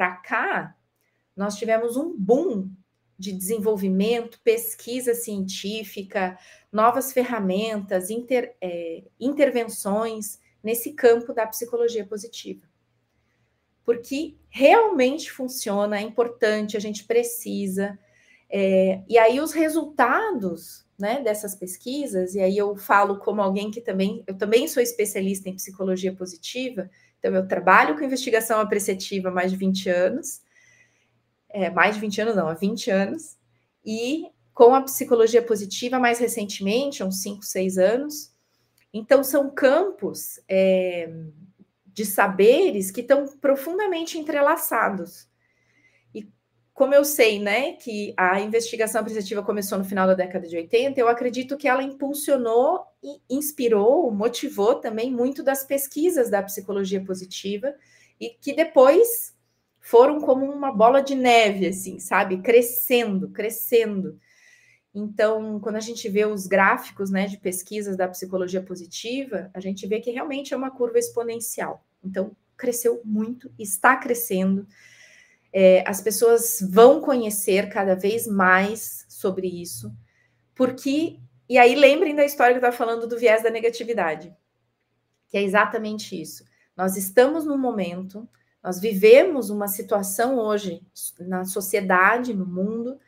[0.00, 0.74] para cá,
[1.36, 2.70] nós tivemos um boom
[3.18, 6.38] de desenvolvimento, pesquisa científica,
[6.72, 12.66] novas ferramentas, inter, é, intervenções nesse campo da psicologia positiva
[13.84, 17.98] porque realmente funciona, é importante, a gente precisa.
[18.48, 23.80] É, e aí os resultados né, dessas pesquisas, e aí eu falo como alguém que
[23.80, 26.88] também, eu também sou especialista em psicologia positiva,
[27.20, 30.40] então eu trabalho com investigação apreciativa há mais de 20 anos,
[31.50, 33.36] é, mais de 20 anos não, há 20 anos,
[33.84, 38.34] e com a psicologia positiva mais recentemente, há uns 5, 6 anos.
[38.92, 41.10] Então são campos é,
[41.86, 45.28] de saberes que estão profundamente entrelaçados.
[46.80, 50.98] Como eu sei, né, que a investigação apreciativa começou no final da década de 80,
[50.98, 57.74] eu acredito que ela impulsionou e inspirou, motivou também muito das pesquisas da psicologia positiva
[58.18, 59.36] e que depois
[59.78, 64.18] foram como uma bola de neve, assim, sabe, crescendo, crescendo.
[64.94, 69.86] Então, quando a gente vê os gráficos né, de pesquisas da psicologia positiva, a gente
[69.86, 71.84] vê que realmente é uma curva exponencial.
[72.02, 74.66] Então, cresceu muito, está crescendo.
[75.52, 79.92] É, as pessoas vão conhecer cada vez mais sobre isso,
[80.54, 81.18] porque.
[81.48, 84.32] E aí, lembrem da história que eu estava falando do viés da negatividade,
[85.28, 86.44] que é exatamente isso.
[86.76, 88.28] Nós estamos num momento
[88.62, 90.82] Nós vivemos uma situação hoje
[91.18, 92.98] na sociedade, no mundo,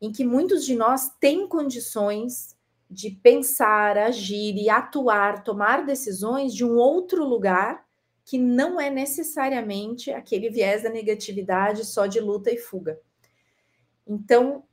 [0.00, 2.56] em que muitos de nós têm condições
[2.90, 7.81] de pensar, agir e atuar, tomar decisões de um outro lugar
[8.24, 12.98] que não é necessariamente aquele viés da negatividade só de luta e fuga.
[14.06, 14.64] Então,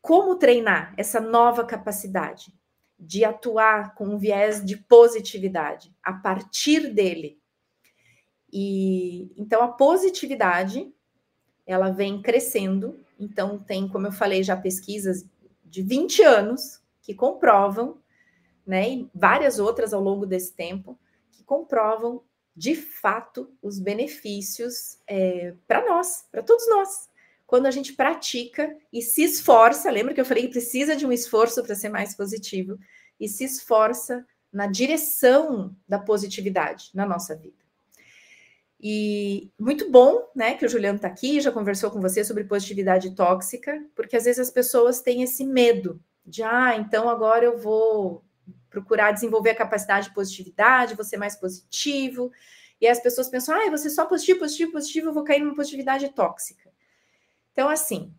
[0.00, 2.52] como treinar essa nova capacidade
[2.98, 7.38] de atuar com um viés de positividade a partir dele?
[8.52, 10.92] E então a positividade
[11.66, 12.98] ela vem crescendo.
[13.18, 15.24] Então tem, como eu falei, já pesquisas
[15.64, 17.98] de 20 anos que comprovam,
[18.66, 20.98] né, e várias outras ao longo desse tempo,
[21.30, 22.22] que comprovam
[22.56, 27.08] de fato os benefícios é, para nós, para todos nós.
[27.46, 31.12] Quando a gente pratica e se esforça, lembra que eu falei que precisa de um
[31.12, 32.78] esforço para ser mais positivo,
[33.18, 37.60] e se esforça na direção da positividade na nossa vida.
[38.82, 43.14] E muito bom, né, que o Juliano está aqui, já conversou com você sobre positividade
[43.14, 48.24] tóxica, porque às vezes as pessoas têm esse medo de, ah, então agora eu vou
[48.68, 52.30] procurar desenvolver a capacidade de positividade, ser mais positivo.
[52.80, 56.08] E as pessoas pensam, ah, você só positivo, positivo, positivo, eu vou cair numa positividade
[56.10, 56.70] tóxica.
[57.52, 58.14] Então, assim,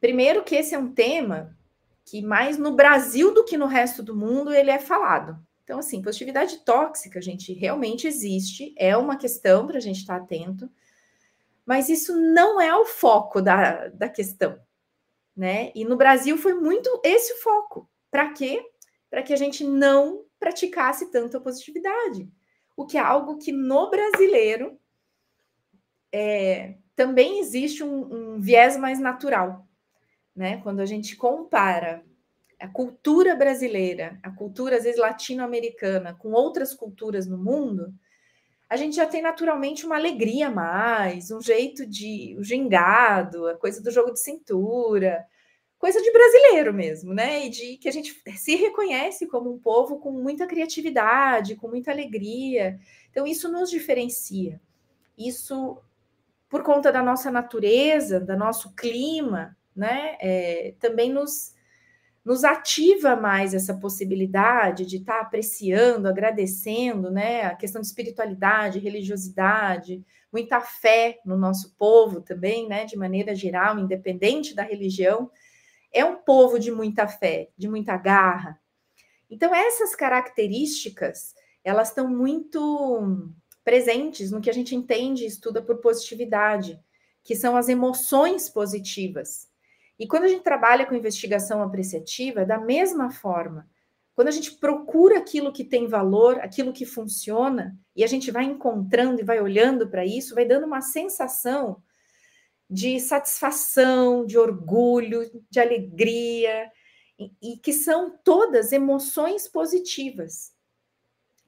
[0.00, 1.56] primeiro que esse é um tema
[2.04, 5.38] que mais no Brasil do que no resto do mundo ele é falado.
[5.64, 10.70] Então, assim, positividade tóxica, gente, realmente existe, é uma questão para a gente estar atento,
[11.64, 14.60] mas isso não é o foco da, da questão,
[15.34, 15.72] né?
[15.74, 17.88] E no Brasil foi muito esse o foco.
[18.10, 18.62] Para quê?
[19.14, 22.28] Para que a gente não praticasse tanto a positividade,
[22.76, 24.76] o que é algo que no brasileiro
[26.10, 29.68] é, também existe um, um viés mais natural,
[30.34, 30.60] né?
[30.64, 32.04] Quando a gente compara
[32.58, 37.94] a cultura brasileira, a cultura às vezes latino-americana, com outras culturas no mundo,
[38.68, 43.80] a gente já tem naturalmente uma alegria mais, um jeito de o gingado, a coisa
[43.80, 45.24] do jogo de cintura,
[45.84, 47.44] coisa de brasileiro mesmo, né?
[47.44, 51.90] E de que a gente se reconhece como um povo com muita criatividade, com muita
[51.90, 52.80] alegria.
[53.10, 54.58] Então isso nos diferencia.
[55.18, 55.76] Isso
[56.48, 60.16] por conta da nossa natureza, do nosso clima, né?
[60.22, 61.52] É, também nos
[62.24, 67.42] nos ativa mais essa possibilidade de estar tá apreciando, agradecendo, né?
[67.42, 72.86] A questão de espiritualidade, religiosidade, muita fé no nosso povo também, né?
[72.86, 75.30] De maneira geral, independente da religião,
[75.94, 78.60] é um povo de muita fé, de muita garra.
[79.30, 83.30] Então essas características, elas estão muito
[83.64, 86.78] presentes no que a gente entende e estuda por positividade,
[87.22, 89.48] que são as emoções positivas.
[89.98, 93.68] E quando a gente trabalha com investigação apreciativa, da mesma forma.
[94.14, 98.44] Quando a gente procura aquilo que tem valor, aquilo que funciona, e a gente vai
[98.44, 101.82] encontrando e vai olhando para isso, vai dando uma sensação
[102.74, 106.72] de satisfação, de orgulho, de alegria,
[107.16, 110.52] e, e que são todas emoções positivas.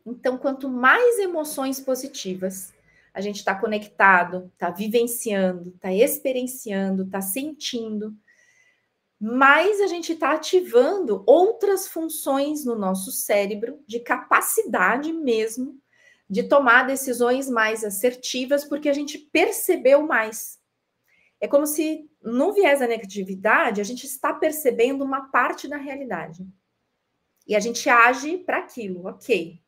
[0.06, 2.72] Então, quanto mais emoções positivas
[3.12, 8.14] a gente está conectado, está vivenciando, está experienciando, está sentindo,
[9.18, 15.80] mais a gente está ativando outras funções no nosso cérebro de capacidade mesmo
[16.30, 20.64] de tomar decisões mais assertivas, porque a gente percebeu mais.
[21.40, 26.46] É como se no viés da negatividade a gente está percebendo uma parte da realidade
[27.46, 29.60] e a gente age para aquilo, ok.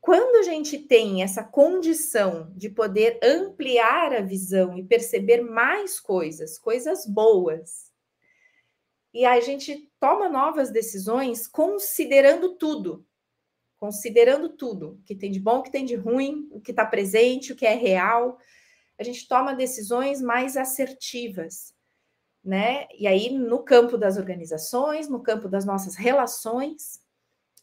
[0.00, 6.58] Quando a gente tem essa condição de poder ampliar a visão e perceber mais coisas,
[6.58, 7.92] coisas boas,
[9.14, 13.06] e a gente toma novas decisões considerando tudo,
[13.78, 16.86] considerando tudo, o que tem de bom, o que tem de ruim, o que está
[16.86, 18.38] presente, o que é real.
[19.02, 21.74] A gente toma decisões mais assertivas,
[22.42, 22.86] né?
[22.96, 27.00] E aí, no campo das organizações, no campo das nossas relações,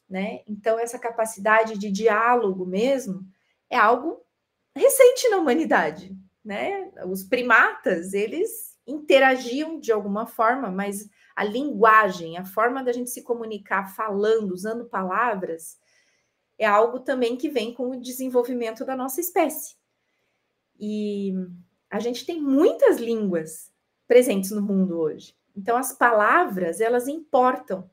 [0.09, 0.41] né?
[0.45, 3.25] Então, essa capacidade de diálogo mesmo
[3.69, 4.21] é algo
[4.75, 6.91] recente na humanidade, né?
[7.07, 13.23] Os primatas, eles interagiam de alguma forma, mas a linguagem, a forma da gente se
[13.23, 15.77] comunicar falando, usando palavras,
[16.57, 19.78] é algo também que vem com o desenvolvimento da nossa espécie.
[20.79, 21.33] E
[21.89, 23.71] a gente tem muitas línguas
[24.07, 25.35] presentes no mundo hoje.
[25.55, 27.89] Então as palavras, elas importam.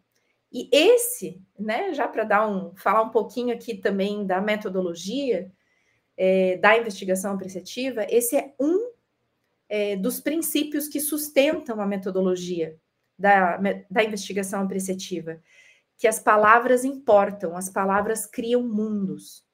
[0.52, 5.50] E esse, né, já para dar um falar um pouquinho aqui também da metodologia
[6.16, 8.92] é, da investigação apreciativa, esse é um
[9.68, 12.78] é, dos princípios que sustentam a metodologia
[13.18, 13.58] da,
[13.90, 15.40] da investigação apreciativa,
[15.98, 19.44] que as palavras importam, as palavras criam mundos.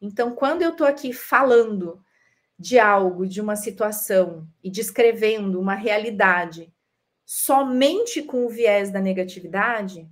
[0.00, 2.02] Então, quando eu estou aqui falando
[2.58, 6.72] de algo, de uma situação e descrevendo uma realidade
[7.24, 10.08] somente com o viés da negatividade,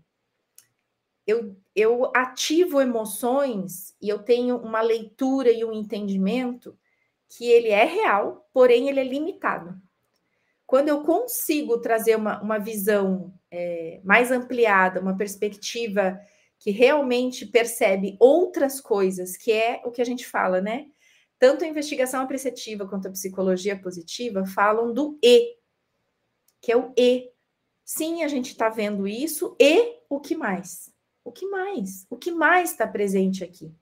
[1.26, 6.76] eu, eu ativo emoções e eu tenho uma leitura e um entendimento
[7.28, 9.80] que ele é real, porém ele é limitado.
[10.66, 16.18] Quando eu consigo trazer uma, uma visão é, mais ampliada, uma perspectiva
[16.58, 20.86] que realmente percebe outras coisas, que é o que a gente fala, né?
[21.42, 25.56] Tanto a investigação apreciativa quanto a psicologia positiva falam do E,
[26.60, 27.32] que é o E.
[27.84, 30.94] Sim, a gente está vendo isso, e o que mais?
[31.24, 32.06] O que mais?
[32.08, 33.74] O que mais está presente aqui?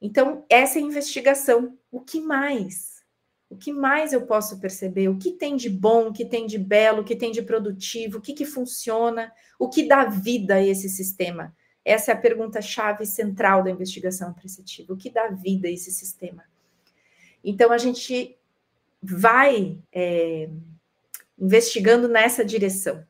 [0.00, 1.78] Então, essa é a investigação.
[1.88, 3.00] O que mais?
[3.48, 5.08] O que mais eu posso perceber?
[5.08, 8.18] O que tem de bom, o que tem de belo, o que tem de produtivo,
[8.18, 11.56] o que, que funciona, o que dá vida a esse sistema?
[11.84, 14.92] Essa é a pergunta-chave central da investigação apreciativa.
[14.92, 16.42] O que dá vida a esse sistema?
[17.42, 18.36] Então, a gente
[19.02, 20.48] vai é,
[21.38, 23.04] investigando nessa direção.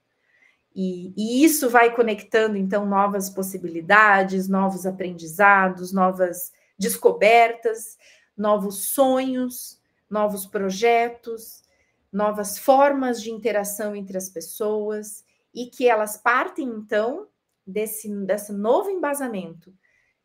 [0.74, 7.98] E, e, isso vai conectando, então, novas possibilidades, novos aprendizados, novas descobertas,
[8.36, 9.78] novos sonhos,
[10.08, 11.62] novos projetos,
[12.10, 15.24] novas formas de interação entre as pessoas,
[15.54, 17.28] e que elas partem, então,
[17.66, 19.72] desse, desse novo embasamento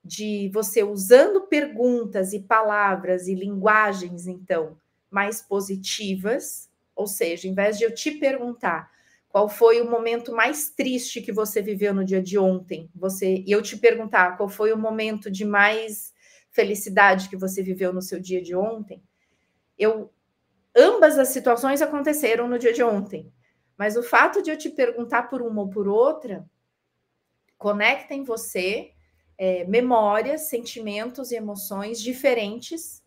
[0.03, 4.77] de você usando perguntas e palavras e linguagens, então,
[5.09, 8.89] mais positivas, ou seja, em vez de eu te perguntar
[9.29, 13.51] qual foi o momento mais triste que você viveu no dia de ontem, você e
[13.51, 16.13] eu te perguntar qual foi o momento de mais
[16.49, 19.03] felicidade que você viveu no seu dia de ontem,
[19.77, 20.11] eu
[20.75, 23.31] ambas as situações aconteceram no dia de ontem.
[23.77, 26.47] Mas o fato de eu te perguntar por uma ou por outra
[27.57, 28.91] conecta em você
[29.37, 33.03] é, memórias, sentimentos e emoções diferentes.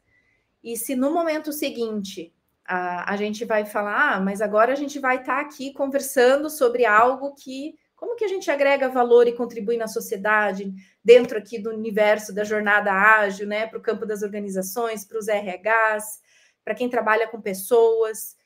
[0.63, 2.33] E se no momento seguinte
[2.65, 6.49] a, a gente vai falar, ah, mas agora a gente vai estar tá aqui conversando
[6.49, 10.73] sobre algo que como que a gente agrega valor e contribui na sociedade,
[11.05, 15.29] dentro aqui do universo da jornada ágil, né, para o campo das organizações, para os
[15.29, 16.19] RHs,
[16.65, 18.39] para quem trabalha com pessoas.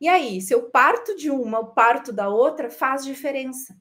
[0.00, 3.76] E aí, se eu parto de uma, eu parto da outra, faz diferença.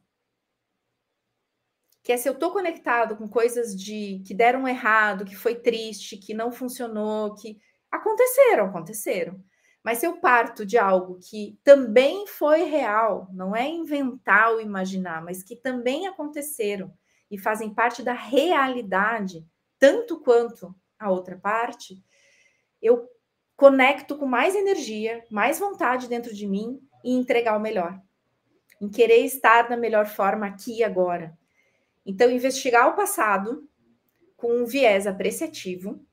[2.10, 6.18] Que é se eu estou conectado com coisas de que deram errado, que foi triste,
[6.18, 7.60] que não funcionou, que
[7.92, 9.40] aconteceram, aconteceram.
[9.84, 15.24] Mas se eu parto de algo que também foi real, não é inventar ou imaginar,
[15.24, 16.92] mas que também aconteceram
[17.30, 19.46] e fazem parte da realidade,
[19.78, 22.04] tanto quanto a outra parte,
[22.82, 23.08] eu
[23.56, 28.02] conecto com mais energia, mais vontade dentro de mim e entregar o melhor.
[28.82, 31.38] Em querer estar da melhor forma aqui e agora.
[32.10, 33.70] Então, investigar o passado
[34.36, 36.04] com um viés apreciativo,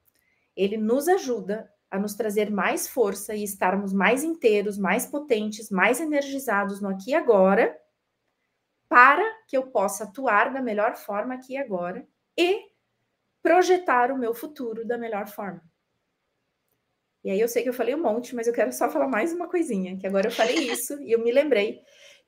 [0.54, 5.98] ele nos ajuda a nos trazer mais força e estarmos mais inteiros, mais potentes, mais
[5.98, 7.74] energizados no aqui e agora,
[8.90, 12.60] para que eu possa atuar da melhor forma aqui e agora e
[13.42, 15.62] projetar o meu futuro da melhor forma.
[17.24, 19.32] E aí eu sei que eu falei um monte, mas eu quero só falar mais
[19.32, 21.80] uma coisinha, que agora eu falei isso e eu me lembrei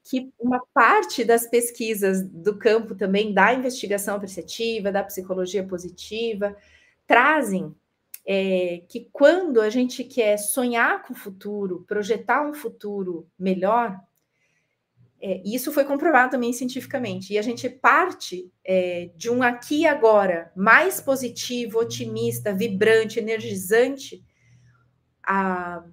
[0.09, 6.57] que uma parte das pesquisas do campo também da investigação apreciativa, da psicologia positiva,
[7.07, 7.75] trazem
[8.27, 14.01] é, que quando a gente quer sonhar com o futuro, projetar um futuro melhor,
[15.21, 19.87] é, isso foi comprovado também cientificamente, e a gente parte é, de um aqui e
[19.87, 24.25] agora mais positivo, otimista, vibrante, energizante,
[25.23, 25.85] a,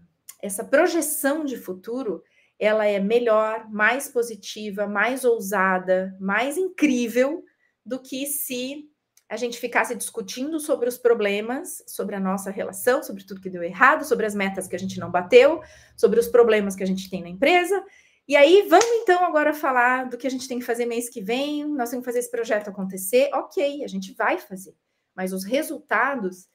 [0.42, 2.24] essa projeção de futuro
[2.60, 7.44] ela é melhor, mais positiva, mais ousada, mais incrível
[7.86, 8.90] do que se
[9.28, 13.64] a gente ficasse discutindo sobre os problemas, sobre a nossa relação, sobre tudo que deu
[13.64, 15.62] errado, sobre as metas que a gente não bateu,
[15.98, 17.84] sobre os problemas que a gente tem na empresa.
[18.28, 21.22] E aí, vamos então agora falar do que a gente tem que fazer mês que
[21.22, 23.30] vem, nós temos que fazer esse projeto acontecer.
[23.34, 24.76] Ok, a gente vai fazer,
[25.16, 26.48] mas os resultados,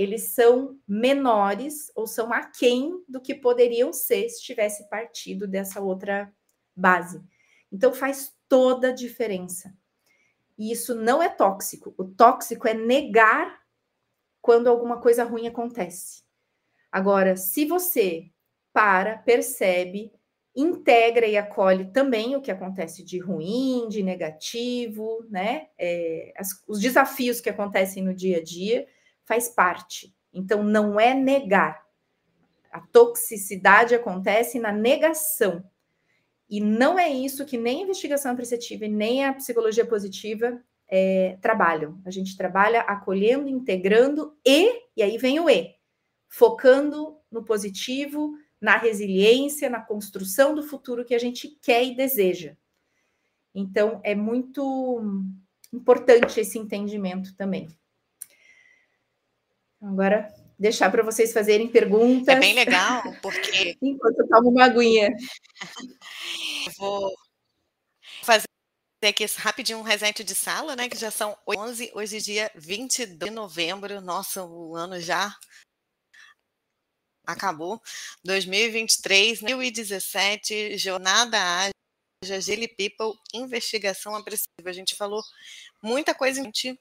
[0.00, 6.32] eles são menores ou são aquém do que poderiam ser se tivesse partido dessa outra
[6.74, 7.22] base.
[7.72, 9.74] Então, faz toda a diferença
[10.60, 11.94] e isso não é tóxico.
[11.96, 13.60] O tóxico é negar
[14.42, 16.22] quando alguma coisa ruim acontece.
[16.92, 18.30] Agora, se você
[18.70, 20.12] para, percebe,
[20.54, 25.68] integra e acolhe também o que acontece de ruim, de negativo, né?
[25.78, 28.86] É, as, os desafios que acontecem no dia a dia
[29.30, 30.12] faz parte.
[30.34, 31.86] Então, não é negar.
[32.72, 35.64] A toxicidade acontece na negação.
[36.48, 41.38] E não é isso que nem a investigação apreciativa e nem a psicologia positiva é,
[41.40, 42.02] trabalham.
[42.04, 45.76] A gente trabalha acolhendo, integrando e, e aí vem o E,
[46.28, 52.56] focando no positivo, na resiliência, na construção do futuro que a gente quer e deseja.
[53.54, 55.00] Então, é muito
[55.72, 57.68] importante esse entendimento também.
[59.82, 62.28] Agora, deixar para vocês fazerem perguntas.
[62.28, 63.76] É bem legal, porque.
[63.80, 65.08] Enquanto eu tomo uma aguinha.
[66.78, 67.10] Vou
[68.22, 68.44] fazer
[69.02, 70.88] aqui rapidinho um reset de sala, né?
[70.88, 74.00] Que já são 11, hoje é dia 22 de novembro.
[74.02, 75.34] Nossa, o ano já
[77.26, 77.80] acabou.
[78.24, 84.68] 2023, 2017, Jornada Ágil, Gili People, Investigação Apressiva.
[84.68, 85.22] A gente falou
[85.82, 86.78] muita coisa, a gente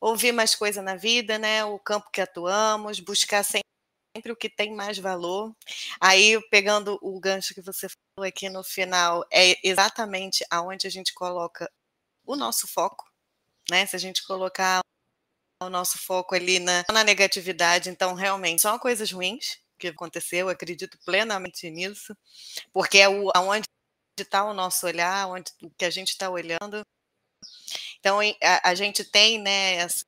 [0.00, 1.64] ouvir mais coisa na vida, né?
[1.64, 3.64] O campo que atuamos, buscar sempre
[4.30, 5.54] o que tem mais valor.
[6.00, 11.14] Aí, pegando o gancho que você falou aqui no final, é exatamente aonde a gente
[11.14, 11.70] coloca
[12.26, 13.04] o nosso foco,
[13.70, 13.86] né?
[13.86, 14.80] Se a gente colocar
[15.62, 20.48] o nosso foco ali na, na negatividade, então realmente só coisas ruins que aconteceu, eu
[20.50, 22.16] acredito plenamente nisso,
[22.72, 23.66] porque é o, aonde
[24.18, 26.82] está o nosso olhar, onde o que a gente está olhando.
[28.00, 30.04] Então a, a, gente tem né, essa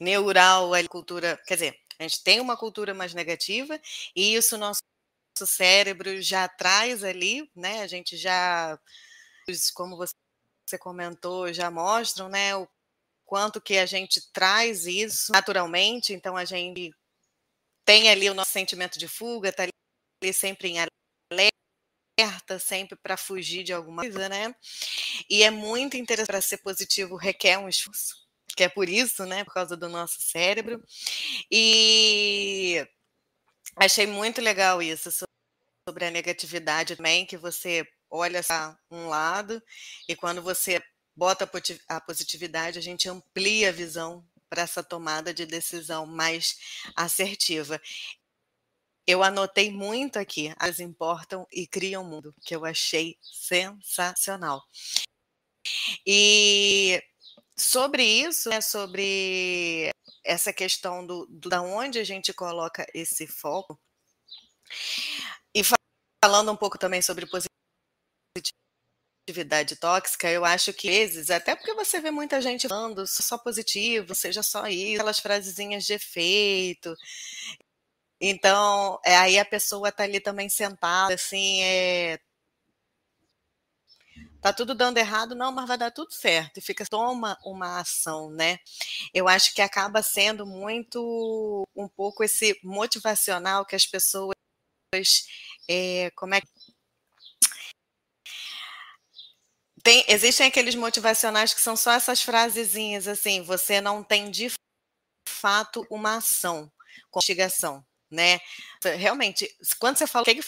[0.00, 3.78] neural a cultura, quer dizer, a gente tem uma cultura mais negativa
[4.16, 4.80] e isso nosso
[5.46, 7.82] cérebro já traz ali, né?
[7.82, 8.78] A gente já,
[9.74, 12.56] como você comentou, já mostram, né?
[12.56, 12.66] O
[13.26, 16.90] quanto que a gente traz isso naturalmente, então a gente
[17.84, 20.78] tem ali o nosso sentimento de fuga, está ali sempre em
[22.20, 24.54] alerta, sempre para fugir de alguma coisa, né?
[25.28, 28.14] E é muito interessante para ser positivo, requer um esforço,
[28.56, 29.44] que é por isso, né?
[29.44, 30.82] Por causa do nosso cérebro.
[31.50, 32.86] E
[33.76, 35.10] achei muito legal isso
[35.88, 38.40] sobre a negatividade também, que você olha
[38.90, 39.62] um lado
[40.08, 40.82] e quando você
[41.16, 41.48] bota
[41.88, 46.56] a positividade, a gente amplia a visão para essa tomada de decisão mais
[46.96, 47.80] assertiva.
[49.06, 54.62] Eu anotei muito aqui, as importam e criam mundo, que eu achei sensacional.
[56.06, 57.02] E
[57.56, 59.90] sobre isso, né, sobre
[60.24, 63.78] essa questão do, do da onde a gente coloca esse foco,
[65.54, 65.62] e
[66.24, 67.26] falando um pouco também sobre
[69.26, 73.38] positividade tóxica, eu acho que às vezes, até porque você vê muita gente falando só
[73.38, 76.94] positivo, seja só isso, aquelas frasezinhas de efeito.
[78.20, 82.20] Então, é, aí a pessoa tá ali também sentada, assim, é,
[84.40, 88.30] tá tudo dando errado, não, mas vai dar tudo certo, e fica, toma uma ação,
[88.30, 88.58] né?
[89.14, 94.34] Eu acho que acaba sendo muito, um pouco esse motivacional que as pessoas,
[95.68, 96.48] é, como é que
[99.82, 104.50] tem, existem aqueles motivacionais que são só essas frasezinhas assim, você não tem de
[105.28, 106.70] fato uma ação
[107.16, 108.40] investigação, né?
[108.98, 109.48] Realmente,
[109.78, 110.42] quando você fala o que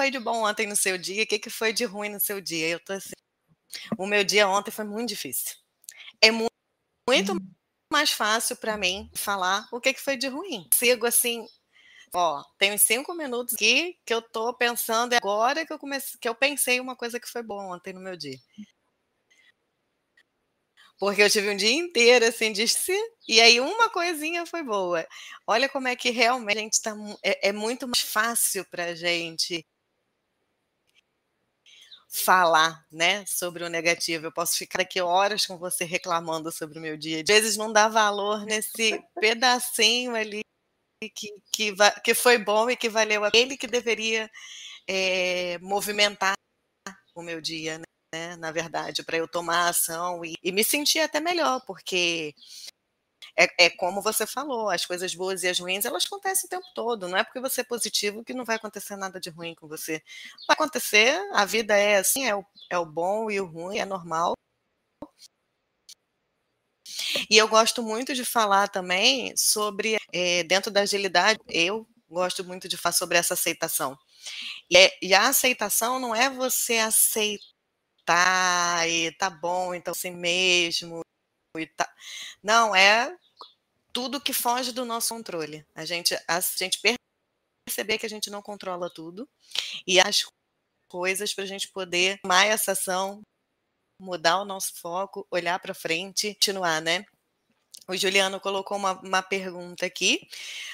[0.00, 2.68] foi de bom ontem no seu dia, o que foi de ruim no seu dia,
[2.68, 3.12] eu tô assim,
[3.98, 5.54] o meu dia ontem foi muito difícil.
[6.20, 6.52] É muito,
[7.08, 7.50] muito hum.
[7.92, 10.68] mais fácil para mim falar o que foi de ruim.
[10.74, 11.46] Sigo assim,
[12.14, 16.18] Ó, tem uns cinco minutos aqui que eu tô pensando é agora que eu comecei,
[16.20, 18.38] que eu pensei uma coisa que foi boa ontem no meu dia.
[20.98, 22.64] Porque eu tive um dia inteiro assim de
[23.28, 25.06] e aí uma coisinha foi boa.
[25.46, 28.94] Olha como é que realmente a gente tá, é, é muito mais fácil para a
[28.94, 29.64] gente
[32.08, 34.26] falar, né, sobre o negativo.
[34.26, 37.20] Eu posso ficar aqui horas com você reclamando sobre o meu dia.
[37.20, 40.40] Às vezes não dá valor nesse pedacinho ali
[41.14, 44.30] que, que, que foi bom e que valeu a que deveria
[44.88, 46.34] é, movimentar
[47.14, 47.84] o meu dia, né?
[48.38, 52.34] Na verdade, para eu tomar ação e, e, me sentir até melhor, porque
[53.36, 56.66] é, é, como você falou, as coisas boas e as ruins elas acontecem o tempo
[56.74, 57.08] todo.
[57.08, 60.02] Não é porque você é positivo que não vai acontecer nada de ruim com você.
[60.48, 63.84] Vai acontecer, a vida é assim, é o, é o bom e o ruim, é
[63.84, 64.34] normal.
[67.30, 72.68] E eu gosto muito de falar também sobre, é, dentro da agilidade, eu gosto muito
[72.68, 73.98] de falar sobre essa aceitação.
[74.70, 77.55] E, é, e a aceitação não é você aceitar
[78.88, 81.00] e tá bom, então assim mesmo.
[81.56, 81.90] E tá...
[82.42, 83.16] Não, é
[83.92, 85.66] tudo que foge do nosso controle.
[85.74, 86.80] A gente, a gente
[87.66, 89.28] perceber que a gente não controla tudo
[89.86, 90.26] e as
[90.88, 93.22] coisas para a gente poder tomar essa ação
[93.98, 97.04] mudar o nosso foco, olhar para frente, continuar, né?
[97.88, 100.28] O Juliano colocou uma, uma pergunta aqui.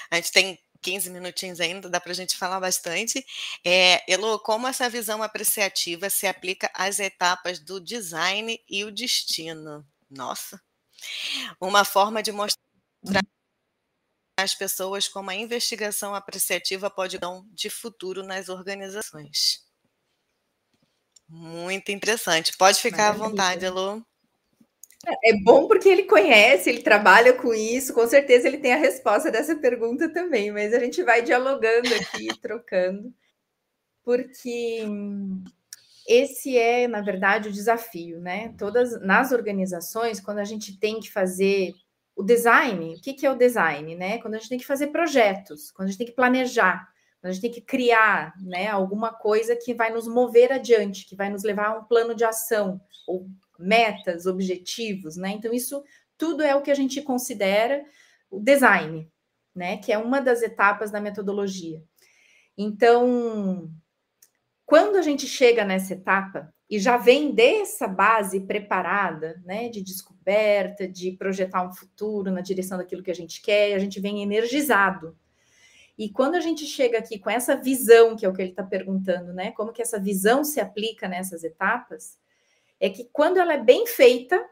[0.09, 3.25] A gente tem 15 minutinhos ainda, dá para a gente falar bastante.
[3.65, 9.85] É, Elo, como essa visão apreciativa se aplica às etapas do design e o destino?
[10.09, 10.61] Nossa,
[11.59, 12.59] uma forma de mostrar
[14.37, 19.63] as pessoas como a investigação apreciativa pode dar de futuro nas organizações.
[21.27, 22.55] Muito interessante.
[22.57, 23.25] Pode ficar Maravilha.
[23.25, 24.03] à vontade, Elô.
[25.05, 29.29] É bom porque ele conhece, ele trabalha com isso, com certeza ele tem a resposta
[29.29, 33.13] dessa pergunta também, mas a gente vai dialogando aqui, trocando,
[34.03, 34.85] porque
[36.07, 38.53] esse é, na verdade, o desafio, né?
[38.57, 41.73] Todas nas organizações, quando a gente tem que fazer
[42.15, 44.19] o design, o que, que é o design, né?
[44.19, 46.87] Quando a gente tem que fazer projetos, quando a gente tem que planejar,
[47.19, 51.15] quando a gente tem que criar, né, alguma coisa que vai nos mover adiante, que
[51.15, 53.27] vai nos levar a um plano de ação ou
[53.63, 55.31] metas, objetivos, né?
[55.31, 55.83] Então, isso
[56.17, 57.83] tudo é o que a gente considera
[58.29, 59.09] o design,
[59.55, 59.77] né?
[59.77, 61.81] Que é uma das etapas da metodologia.
[62.57, 63.71] Então,
[64.65, 70.87] quando a gente chega nessa etapa e já vem dessa base preparada, né, de descoberta,
[70.87, 75.17] de projetar um futuro na direção daquilo que a gente quer, a gente vem energizado.
[75.97, 78.63] E quando a gente chega aqui com essa visão, que é o que ele está
[78.63, 82.17] perguntando, né, como que essa visão se aplica nessas etapas,
[82.79, 84.43] é que quando ela é bem feita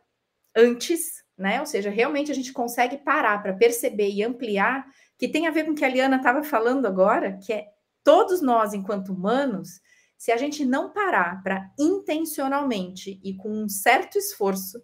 [0.55, 1.59] antes, né?
[1.59, 4.85] Ou seja, realmente a gente consegue parar para perceber e ampliar,
[5.17, 7.67] que tem a ver com o que a Liana estava falando agora, que é
[8.03, 9.79] todos nós, enquanto humanos,
[10.17, 14.79] se a gente não parar para intencionalmente e com um certo esforço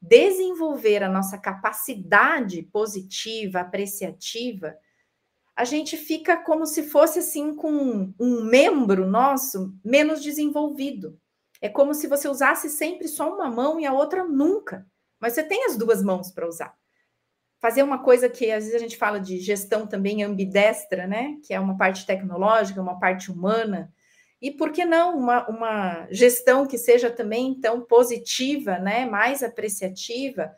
[0.00, 4.74] desenvolver a nossa capacidade positiva, apreciativa,
[5.54, 11.16] a gente fica como se fosse assim com um membro nosso menos desenvolvido.
[11.62, 14.84] É como se você usasse sempre só uma mão e a outra nunca.
[15.20, 16.74] Mas você tem as duas mãos para usar.
[17.60, 21.36] Fazer uma coisa que às vezes a gente fala de gestão também ambidestra, né?
[21.44, 23.94] Que é uma parte tecnológica, uma parte humana.
[24.40, 29.06] E por que não uma, uma gestão que seja também tão positiva, né?
[29.06, 30.52] Mais apreciativa,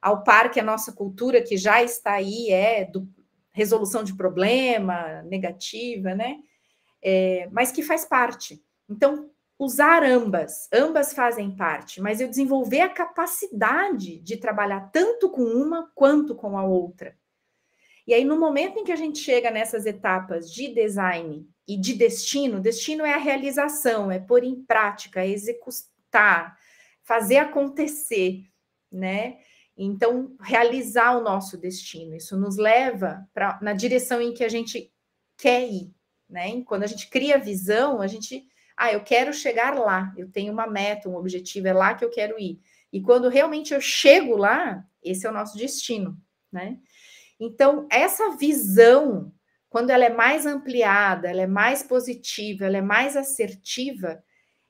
[0.00, 3.08] ao par que a nossa cultura, que já está aí, é do
[3.50, 6.36] resolução de problema negativa, né?
[7.02, 8.62] É, mas que faz parte.
[8.88, 15.42] Então, usar ambas, ambas fazem parte, mas eu desenvolver a capacidade de trabalhar tanto com
[15.42, 17.16] uma quanto com a outra.
[18.06, 21.94] E aí, no momento em que a gente chega nessas etapas de design e de
[21.94, 26.58] destino, destino é a realização, é pôr em prática, é executar,
[27.02, 28.44] fazer acontecer,
[28.92, 29.38] né?
[29.76, 34.92] Então, realizar o nosso destino, isso nos leva para na direção em que a gente
[35.38, 35.90] quer ir,
[36.28, 36.62] né?
[36.64, 38.46] Quando a gente cria visão, a gente
[38.76, 42.10] ah, eu quero chegar lá, eu tenho uma meta, um objetivo, é lá que eu
[42.10, 42.60] quero ir.
[42.92, 46.16] E quando realmente eu chego lá, esse é o nosso destino,
[46.50, 46.78] né?
[47.38, 49.32] Então, essa visão,
[49.68, 54.22] quando ela é mais ampliada, ela é mais positiva, ela é mais assertiva,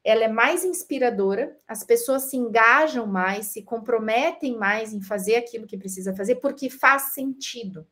[0.03, 5.67] ela é mais inspiradora, as pessoas se engajam mais, se comprometem mais em fazer aquilo
[5.67, 7.87] que precisa fazer, porque faz sentido.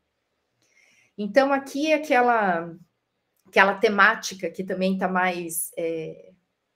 [1.17, 2.75] Então, aqui é aquela
[3.53, 6.31] aquela temática que também está mais é,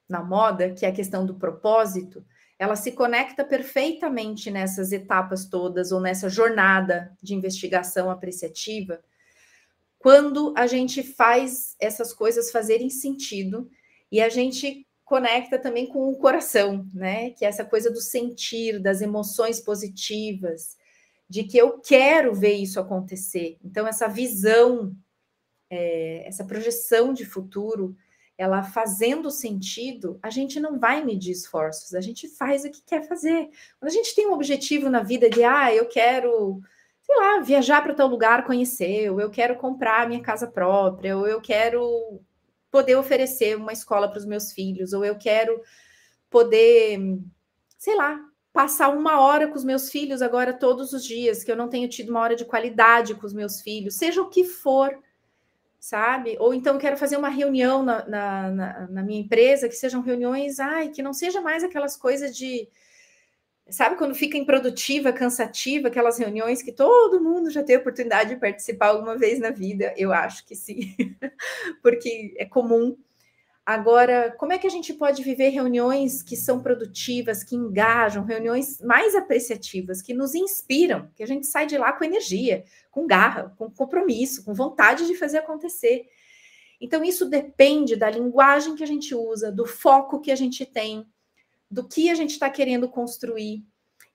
[0.06, 2.22] na moda, que é a questão do propósito,
[2.58, 9.02] ela se conecta perfeitamente nessas etapas todas, ou nessa jornada de investigação apreciativa,
[9.98, 13.70] quando a gente faz essas coisas fazerem sentido
[14.12, 17.30] e a gente conecta também com o coração, né?
[17.30, 20.76] Que é essa coisa do sentir, das emoções positivas,
[21.28, 23.56] de que eu quero ver isso acontecer.
[23.64, 24.94] Então, essa visão
[25.70, 27.96] é, essa projeção de futuro,
[28.38, 33.06] ela fazendo sentido, a gente não vai medir esforços, a gente faz o que quer
[33.06, 33.48] fazer.
[33.78, 36.60] Quando a gente tem um objetivo na vida de, ah, eu quero,
[37.02, 41.26] sei lá, viajar para tal lugar, conhecer, ou eu quero comprar minha casa própria, ou
[41.26, 42.20] eu quero
[42.70, 45.62] poder oferecer uma escola para os meus filhos, ou eu quero
[46.28, 46.98] poder,
[47.78, 48.20] sei lá,
[48.52, 51.88] passar uma hora com os meus filhos agora todos os dias, que eu não tenho
[51.88, 54.98] tido uma hora de qualidade com os meus filhos, seja o que for
[55.86, 56.36] sabe?
[56.40, 60.58] Ou então quero fazer uma reunião na, na, na, na, minha empresa, que sejam reuniões,
[60.58, 62.68] ai, que não seja mais aquelas coisas de.
[63.70, 68.88] Sabe quando fica improdutiva, cansativa, aquelas reuniões que todo mundo já teve oportunidade de participar
[68.88, 69.94] alguma vez na vida?
[69.96, 70.92] Eu acho que sim,
[71.82, 72.96] porque é comum.
[73.66, 78.80] Agora, como é que a gente pode viver reuniões que são produtivas, que engajam, reuniões
[78.80, 82.62] mais apreciativas, que nos inspiram, que a gente sai de lá com energia,
[82.92, 86.06] com garra, com compromisso, com vontade de fazer acontecer.
[86.80, 91.04] Então, isso depende da linguagem que a gente usa, do foco que a gente tem,
[91.68, 93.66] do que a gente está querendo construir.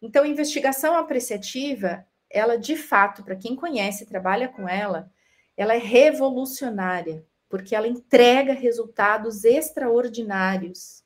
[0.02, 5.12] Então, investigação apreciativa, ela de fato, para quem conhece e trabalha com ela,
[5.58, 11.04] ela é revolucionária porque ela entrega resultados extraordinários.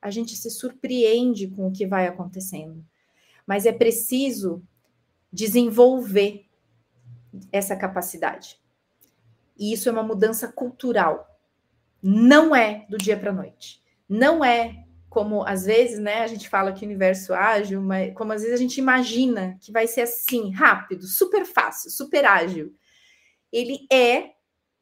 [0.00, 2.82] A gente se surpreende com o que vai acontecendo.
[3.44, 4.62] Mas é preciso
[5.30, 6.46] desenvolver.
[7.52, 8.58] essa capacidade.
[9.56, 11.38] E isso é uma mudança cultural.
[12.02, 13.80] Não é do dia para a noite.
[14.08, 18.32] Não é como às vezes, né, a gente fala que o universo ágil, mas como
[18.32, 22.72] às vezes a gente imagina que vai ser assim, rápido, super fácil, super ágil.
[23.52, 24.30] Ele é,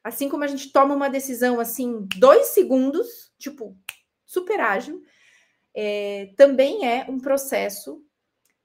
[0.03, 3.77] assim como a gente toma uma decisão assim, dois segundos, tipo,
[4.25, 5.03] super ágil,
[5.75, 8.03] é, também é um processo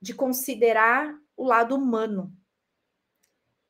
[0.01, 2.35] de considerar o lado humano.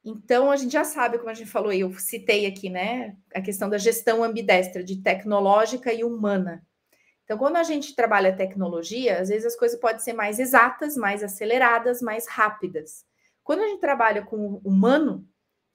[0.05, 3.69] Então, a gente já sabe, como a gente falou, eu citei aqui, né, a questão
[3.69, 6.65] da gestão ambidestra, de tecnológica e humana.
[7.23, 11.23] Então, quando a gente trabalha tecnologia, às vezes as coisas podem ser mais exatas, mais
[11.23, 13.05] aceleradas, mais rápidas.
[13.43, 15.25] Quando a gente trabalha com o humano,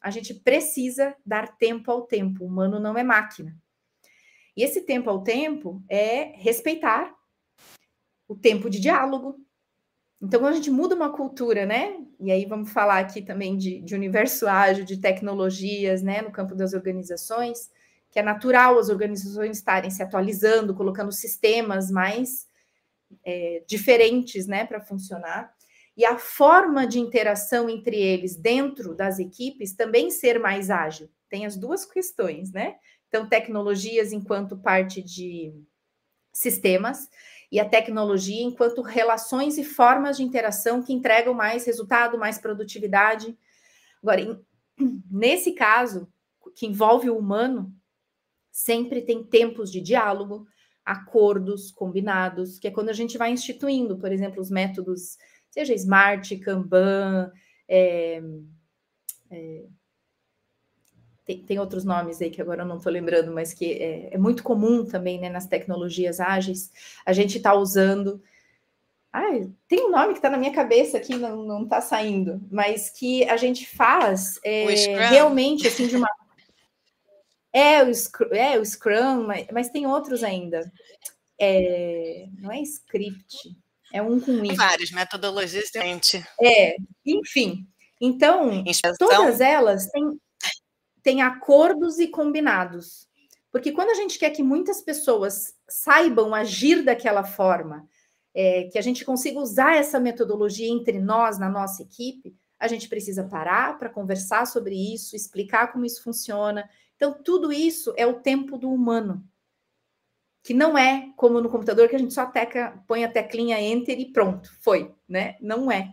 [0.00, 2.44] a gente precisa dar tempo ao tempo.
[2.44, 3.56] O humano não é máquina.
[4.56, 7.14] E esse tempo ao tempo é respeitar
[8.26, 9.36] o tempo de diálogo.
[10.20, 11.96] Então, quando a gente muda uma cultura, né?
[12.18, 16.22] E aí vamos falar aqui também de, de universo ágil, de tecnologias, né?
[16.22, 17.70] No campo das organizações
[18.10, 22.48] que é natural as organizações estarem se atualizando, colocando sistemas mais
[23.24, 25.54] é, diferentes né, para funcionar.
[25.98, 31.10] E a forma de interação entre eles dentro das equipes também ser mais ágil.
[31.28, 32.76] Tem as duas questões, né?
[33.08, 35.52] Então, tecnologias enquanto parte de
[36.32, 37.08] sistemas
[37.50, 43.36] e a tecnologia enquanto relações e formas de interação que entregam mais resultado, mais produtividade.
[44.00, 44.40] Agora, em,
[45.10, 46.06] nesse caso,
[46.54, 47.74] que envolve o humano,
[48.52, 50.46] sempre tem tempos de diálogo,
[50.84, 55.18] acordos combinados, que é quando a gente vai instituindo, por exemplo, os métodos,
[55.58, 57.32] seja Smart, Kanban,
[57.68, 58.22] é,
[59.30, 59.64] é,
[61.24, 64.18] tem, tem, outros nomes aí que agora eu não estou lembrando, mas que é, é,
[64.18, 66.70] muito comum também né, nas tecnologias ágeis,
[67.04, 68.22] a gente está usando.
[69.12, 73.24] Ai, tem um nome que está na minha cabeça aqui, não está saindo, mas que
[73.24, 74.66] a gente faz é,
[75.08, 76.08] realmente assim de uma
[77.52, 77.90] é o,
[78.34, 80.70] é o Scrum, mas, mas tem outros ainda.
[81.40, 83.56] É, não é script,
[83.92, 84.54] é um com I.
[84.54, 86.22] Várias metodologias diferentes.
[86.40, 87.66] É, enfim.
[88.00, 88.62] Então,
[88.98, 90.20] todas elas têm,
[91.02, 93.06] têm acordos e combinados.
[93.50, 97.88] Porque quando a gente quer que muitas pessoas saibam agir daquela forma,
[98.34, 102.88] é, que a gente consiga usar essa metodologia entre nós, na nossa equipe, a gente
[102.88, 106.68] precisa parar para conversar sobre isso, explicar como isso funciona,
[106.98, 109.24] então, tudo isso é o tempo do humano,
[110.48, 114.00] que não é como no computador que a gente só teca, põe a teclinha enter
[114.00, 115.36] e pronto, foi, né?
[115.42, 115.92] Não é.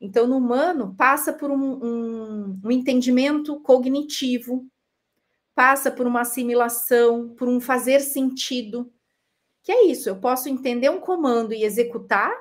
[0.00, 4.66] Então, no humano, passa por um, um, um entendimento cognitivo,
[5.54, 8.90] passa por uma assimilação, por um fazer sentido.
[9.62, 12.32] Que é isso, eu posso entender um comando e executar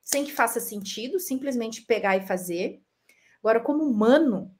[0.00, 2.80] sem que faça sentido, simplesmente pegar e fazer.
[3.40, 4.50] Agora, como humano,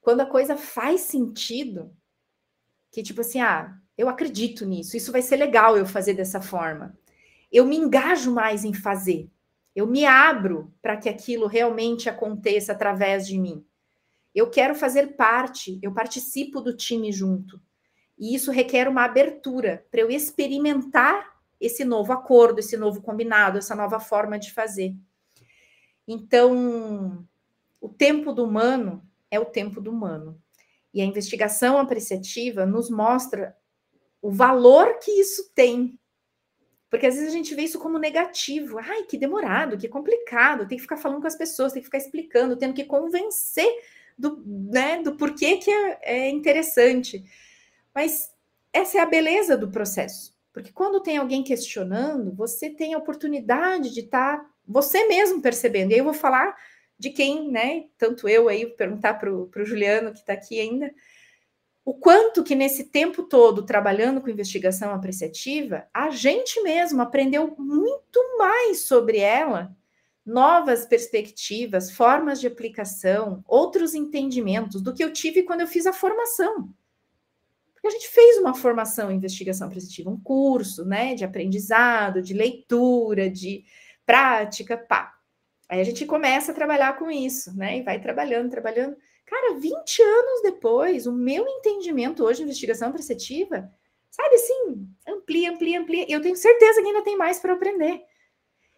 [0.00, 1.94] quando a coisa faz sentido,
[2.90, 6.98] que tipo assim, ah, eu acredito nisso, isso vai ser legal eu fazer dessa forma.
[7.52, 9.30] Eu me engajo mais em fazer.
[9.76, 13.64] Eu me abro para que aquilo realmente aconteça através de mim.
[14.34, 17.62] Eu quero fazer parte, eu participo do time junto.
[18.18, 23.76] E isso requer uma abertura para eu experimentar esse novo acordo, esse novo combinado, essa
[23.76, 24.96] nova forma de fazer.
[26.08, 27.24] Então,
[27.80, 29.00] o tempo do humano
[29.30, 30.42] é o tempo do humano.
[30.92, 33.56] E a investigação apreciativa nos mostra
[34.22, 35.98] o valor que isso tem.
[36.88, 38.78] Porque às vezes a gente vê isso como negativo.
[38.78, 41.98] Ai, que demorado, que complicado, tem que ficar falando com as pessoas, tem que ficar
[41.98, 43.68] explicando, tendo que convencer
[44.16, 47.24] do, né, do porquê que é, é interessante.
[47.94, 48.30] Mas
[48.72, 50.32] essa é a beleza do processo.
[50.52, 55.90] Porque quando tem alguém questionando, você tem a oportunidade de estar tá você mesmo percebendo.
[55.90, 56.54] E aí eu vou falar
[56.98, 57.86] de quem, né?
[57.98, 60.92] Tanto eu aí, perguntar para o Juliano, que está aqui ainda,
[61.84, 68.38] o quanto que nesse tempo todo trabalhando com investigação apreciativa, a gente mesmo aprendeu muito
[68.38, 69.74] mais sobre ela,
[70.24, 75.92] novas perspectivas, formas de aplicação, outros entendimentos do que eu tive quando eu fiz a
[75.92, 76.72] formação.
[77.74, 82.32] Porque a gente fez uma formação em investigação apreciativa, um curso, né, de aprendizado, de
[82.32, 83.64] leitura, de
[84.06, 85.18] prática, pá.
[85.68, 87.78] Aí a gente começa a trabalhar com isso, né?
[87.78, 88.94] E vai trabalhando, trabalhando.
[89.32, 93.72] Cara, 20 anos depois, o meu entendimento hoje de investigação apreciativa,
[94.10, 96.04] sabe assim, amplia, amplia, amplia.
[96.06, 98.02] Eu tenho certeza que ainda tem mais para aprender.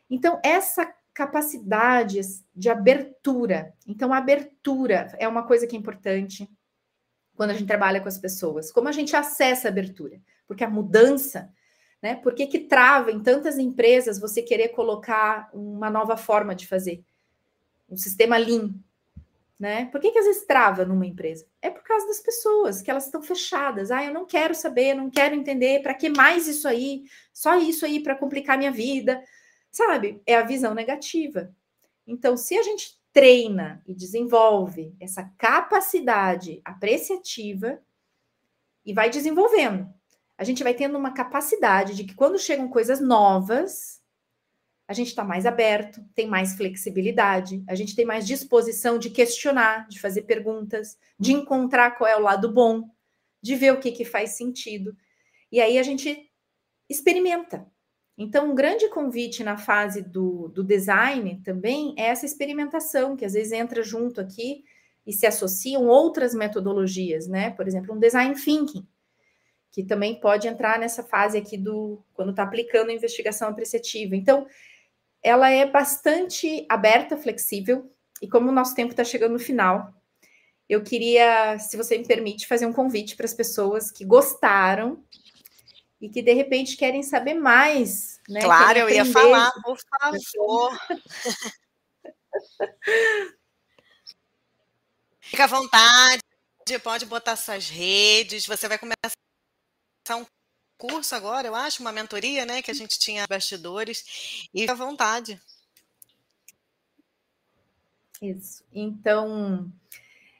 [0.08, 2.20] Então, essa capacidade
[2.54, 3.74] de abertura.
[3.84, 6.48] Então, abertura é uma coisa que é importante
[7.34, 8.70] quando a gente trabalha com as pessoas.
[8.70, 10.22] Como a gente acessa a abertura?
[10.46, 11.52] Porque a mudança
[12.04, 12.14] né?
[12.16, 17.02] Por que, que trava em tantas empresas você querer colocar uma nova forma de fazer?
[17.88, 18.74] Um sistema Lean.
[19.58, 19.86] Né?
[19.86, 21.46] Por que, que às vezes trava numa empresa?
[21.62, 23.90] É por causa das pessoas, que elas estão fechadas.
[23.90, 27.04] Ah, eu não quero saber, não quero entender, para que mais isso aí?
[27.32, 29.22] Só isso aí para complicar minha vida.
[29.70, 30.20] Sabe?
[30.26, 31.54] É a visão negativa.
[32.06, 37.80] Então, se a gente treina e desenvolve essa capacidade apreciativa
[38.84, 39.88] e vai desenvolvendo,
[40.36, 44.02] a gente vai tendo uma capacidade de que quando chegam coisas novas,
[44.86, 49.88] a gente está mais aberto, tem mais flexibilidade, a gente tem mais disposição de questionar,
[49.88, 52.90] de fazer perguntas, de encontrar qual é o lado bom,
[53.40, 54.94] de ver o que, que faz sentido.
[55.50, 56.30] E aí a gente
[56.88, 57.66] experimenta.
[58.16, 63.32] Então, um grande convite na fase do, do design também é essa experimentação, que às
[63.32, 64.64] vezes entra junto aqui
[65.06, 67.50] e se associam outras metodologias, né?
[67.50, 68.86] Por exemplo, um design thinking,
[69.70, 74.14] que também pode entrar nessa fase aqui do quando está aplicando a investigação apreciativa.
[74.14, 74.46] Então,
[75.24, 79.94] ela é bastante aberta, flexível, e como o nosso tempo está chegando no final,
[80.68, 85.02] eu queria, se você me permite, fazer um convite para as pessoas que gostaram
[86.00, 88.20] e que de repente querem saber mais.
[88.28, 88.42] Né?
[88.42, 90.78] Claro, eu ia falar, por favor.
[95.20, 96.20] Fica à vontade,
[96.82, 98.96] pode botar suas redes, você vai começar
[100.16, 100.26] um
[100.76, 105.40] curso agora, eu acho, uma mentoria, né, que a gente tinha bastidores, e à vontade.
[108.20, 108.64] Isso.
[108.72, 109.70] Então,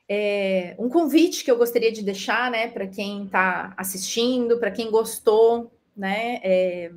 [0.09, 4.91] é, um convite que eu gostaria de deixar, né, para quem está assistindo, para quem
[4.91, 6.93] gostou, né, é,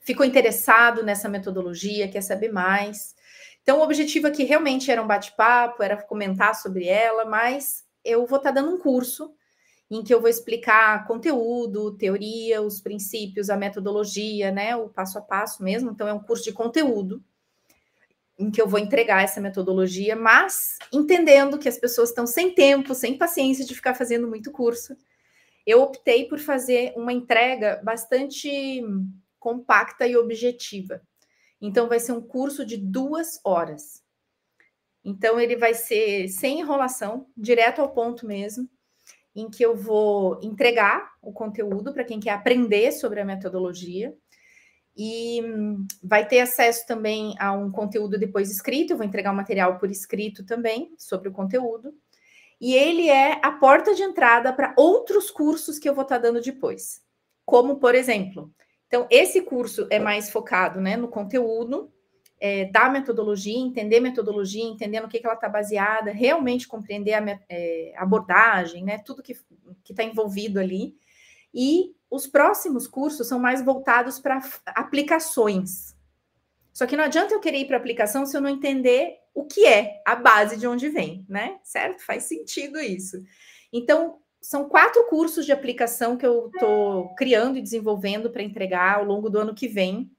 [0.00, 3.14] ficou interessado nessa metodologia, quer saber mais.
[3.62, 8.38] Então, o objetivo aqui realmente era um bate-papo, era comentar sobre ela, mas eu vou
[8.38, 9.32] estar tá dando um curso
[9.92, 15.20] em que eu vou explicar conteúdo, teoria, os princípios, a metodologia, né, o passo a
[15.20, 15.90] passo mesmo.
[15.90, 17.22] Então é um curso de conteúdo
[18.38, 22.94] em que eu vou entregar essa metodologia, mas entendendo que as pessoas estão sem tempo,
[22.94, 24.96] sem paciência de ficar fazendo muito curso,
[25.66, 28.82] eu optei por fazer uma entrega bastante
[29.38, 31.02] compacta e objetiva.
[31.60, 34.02] Então vai ser um curso de duas horas.
[35.04, 38.66] Então ele vai ser sem enrolação, direto ao ponto mesmo
[39.34, 44.14] em que eu vou entregar o conteúdo para quem quer aprender sobre a metodologia
[44.96, 48.92] e hum, vai ter acesso também a um conteúdo depois escrito.
[48.92, 51.94] Eu vou entregar o um material por escrito também sobre o conteúdo.
[52.60, 56.22] E ele é a porta de entrada para outros cursos que eu vou estar tá
[56.22, 57.00] dando depois.
[57.44, 58.52] Como, por exemplo,
[58.86, 61.90] então, esse curso é mais focado né, no conteúdo,
[62.44, 67.40] é, da metodologia, entender metodologia, entender no que, que ela está baseada, realmente compreender a
[67.48, 69.36] é, abordagem, né, tudo que
[69.88, 70.96] está envolvido ali.
[71.54, 75.96] E os próximos cursos são mais voltados para aplicações.
[76.72, 79.64] Só que não adianta eu querer ir para aplicação se eu não entender o que
[79.64, 81.60] é a base de onde vem, né?
[81.62, 82.04] Certo?
[82.04, 83.22] Faz sentido isso.
[83.72, 89.04] Então, são quatro cursos de aplicação que eu estou criando e desenvolvendo para entregar ao
[89.04, 90.10] longo do ano que vem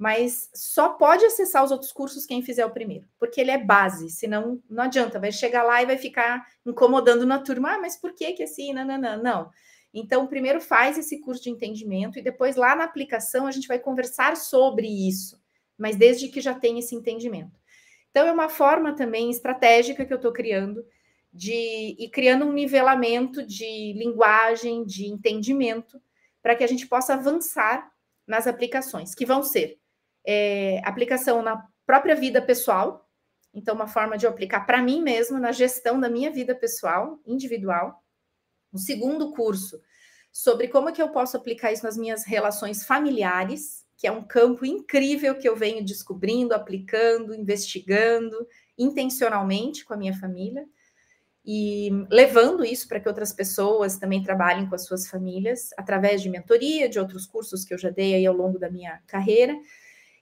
[0.00, 4.08] mas só pode acessar os outros cursos quem fizer o primeiro, porque ele é base,
[4.08, 8.14] senão não adianta, vai chegar lá e vai ficar incomodando na turma, ah, mas por
[8.14, 9.50] que que assim, não, não, não, não.
[9.92, 13.78] Então, primeiro faz esse curso de entendimento e depois lá na aplicação a gente vai
[13.78, 15.38] conversar sobre isso,
[15.76, 17.60] mas desde que já tenha esse entendimento.
[18.10, 20.82] Então, é uma forma também estratégica que eu estou criando
[21.30, 26.00] de ir criando um nivelamento de linguagem, de entendimento,
[26.42, 27.92] para que a gente possa avançar
[28.26, 29.79] nas aplicações, que vão ser
[30.24, 33.10] é, aplicação na própria vida pessoal,
[33.52, 37.20] então, uma forma de eu aplicar para mim mesmo, na gestão da minha vida pessoal,
[37.26, 38.02] individual.
[38.72, 39.80] O segundo curso,
[40.32, 44.22] sobre como é que eu posso aplicar isso nas minhas relações familiares, que é um
[44.22, 48.46] campo incrível que eu venho descobrindo, aplicando, investigando
[48.78, 50.64] intencionalmente com a minha família
[51.44, 56.30] e levando isso para que outras pessoas também trabalhem com as suas famílias através de
[56.30, 59.54] mentoria, de outros cursos que eu já dei aí ao longo da minha carreira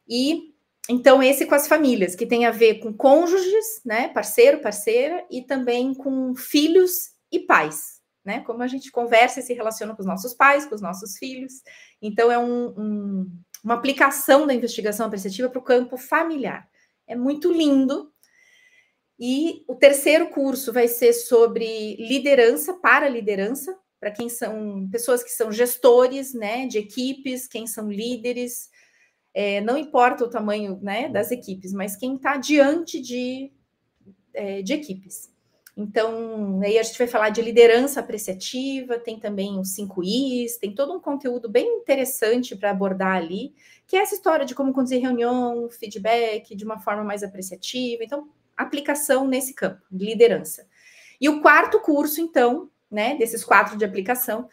[0.09, 0.55] e
[0.91, 4.09] então, esse com as famílias, que tem a ver com cônjuges, né?
[4.09, 8.41] Parceiro, parceira, e também com filhos e pais, né?
[8.41, 11.53] Como a gente conversa e se relaciona com os nossos pais, com os nossos filhos.
[12.01, 16.67] Então, é um, um, uma aplicação da investigação apreciativa para o campo familiar.
[17.07, 18.11] É muito lindo.
[19.21, 25.31] E o terceiro curso vai ser sobre liderança para liderança, para quem são pessoas que
[25.31, 28.71] são gestores, né, de equipes, quem são líderes,
[29.35, 33.53] é, não importa o tamanho né, das equipes, mas quem está diante de,
[34.35, 35.31] é, de equipes.
[35.77, 40.75] Então, aí a gente vai falar de liderança apreciativa, tem também os 5 Is, tem
[40.75, 43.55] todo um conteúdo bem interessante para abordar ali,
[43.87, 48.03] que é essa história de como conduzir reunião, feedback de uma forma mais apreciativa.
[48.03, 50.67] Então, aplicação nesse campo, de liderança.
[51.21, 54.49] E o quarto curso, então, né, desses quatro de aplicação,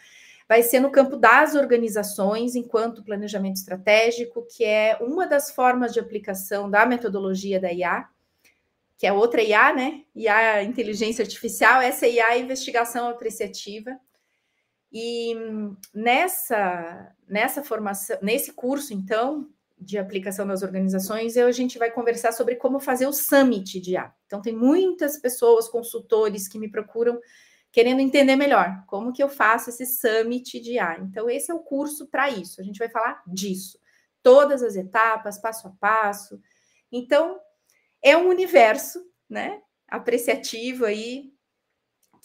[0.48, 6.00] vai ser no campo das organizações, enquanto planejamento estratégico, que é uma das formas de
[6.00, 8.08] aplicação da metodologia da IA,
[8.98, 10.04] que é outra IA, né?
[10.16, 13.98] IA inteligência artificial, essa IA é investigação apreciativa.
[14.91, 15.36] E
[15.93, 22.32] nessa nessa formação, nesse curso, então, de aplicação das organizações, eu, a gente vai conversar
[22.32, 24.14] sobre como fazer o summit de IA.
[24.26, 27.20] Então, tem muitas pessoas, consultores que me procuram
[27.76, 30.97] querendo entender melhor como que eu faço esse summit de IA.
[31.01, 32.61] Então, esse é o curso para isso.
[32.61, 33.78] A gente vai falar disso.
[34.23, 36.39] Todas as etapas, passo a passo.
[36.89, 37.38] Então,
[38.01, 39.59] é um universo, né?
[39.89, 41.34] Apreciativo aí,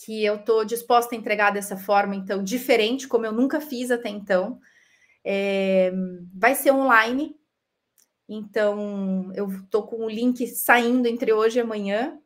[0.05, 4.09] que eu estou disposta a entregar dessa forma, então, diferente, como eu nunca fiz até
[4.09, 4.61] então.
[5.25, 5.91] É,
[6.33, 7.35] vai ser online,
[8.29, 12.21] então eu estou com o link saindo entre hoje e amanhã.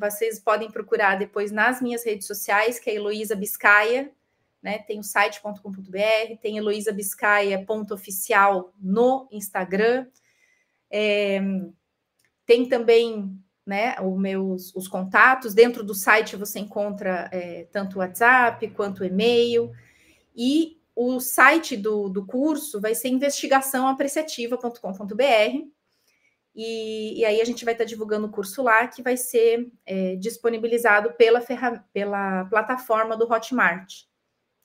[0.00, 4.10] Vocês podem procurar depois nas minhas redes sociais, que é Heloísa Biscaia,
[4.62, 4.78] né?
[4.78, 10.06] Tem o site.com.br, tem heloisabiscaia.oficial no Instagram.
[10.90, 11.42] É,
[12.46, 15.54] tem também né, os meus os contatos.
[15.54, 19.70] Dentro do site você encontra é, tanto o WhatsApp quanto o e-mail.
[20.34, 25.79] E o site do, do curso vai ser investigaçãoapreciativa.com.br.
[26.54, 30.16] E, e, aí a gente vai estar divulgando o curso lá, que vai ser é,
[30.16, 31.40] disponibilizado pela,
[31.92, 34.02] pela plataforma do Hotmart.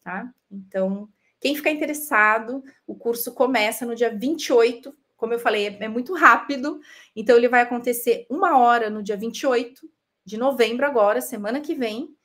[0.03, 0.33] Tá?
[0.51, 1.07] Então,
[1.39, 6.13] quem ficar interessado, o curso começa no dia 28, como eu falei, é, é muito
[6.13, 6.79] rápido,
[7.15, 9.87] então ele vai acontecer uma hora no dia 28
[10.25, 12.15] de novembro, agora, semana que vem,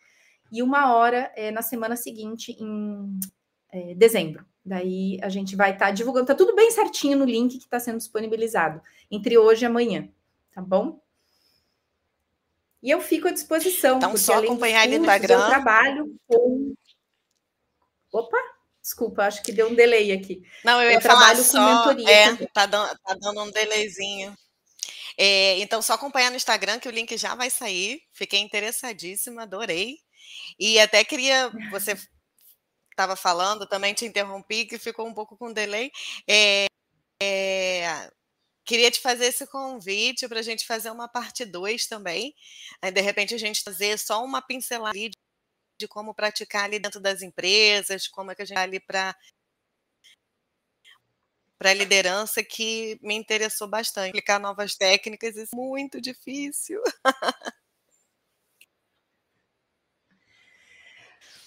[0.50, 3.20] e uma hora é, na semana seguinte, em
[3.70, 4.44] é, dezembro.
[4.70, 7.80] Daí a gente vai estar tá divulgando, tá tudo bem certinho no link que está
[7.80, 10.08] sendo disponibilizado entre hoje e amanhã,
[10.54, 11.02] tá bom?
[12.80, 13.96] E eu fico à disposição.
[13.96, 15.40] Então, só acompanhar ele no Instagram.
[15.40, 16.72] Eu trabalho com.
[18.12, 18.38] Opa!
[18.80, 20.40] Desculpa, acho que deu um delay aqui.
[20.64, 22.08] Não, eu, eu trabalho só, com mentoria.
[22.08, 24.38] É, tá dando, tá dando um delayzinho.
[25.18, 28.02] É, então, só acompanhar no Instagram, que o link já vai sair.
[28.12, 29.96] Fiquei interessadíssima, adorei.
[30.56, 31.50] E até queria.
[31.72, 31.96] Você
[33.00, 35.90] estava falando, também te interrompi, que ficou um pouco com delay.
[36.28, 36.66] É,
[37.22, 38.10] é,
[38.64, 42.34] queria te fazer esse convite para a gente fazer uma parte 2 também.
[42.82, 47.22] Aí, de repente, a gente fazer só uma pincelada de, como praticar ali dentro das
[47.22, 49.16] empresas, como é que a gente está ali para
[51.58, 54.08] para liderança que me interessou bastante.
[54.10, 56.80] Aplicar novas técnicas, é muito difícil.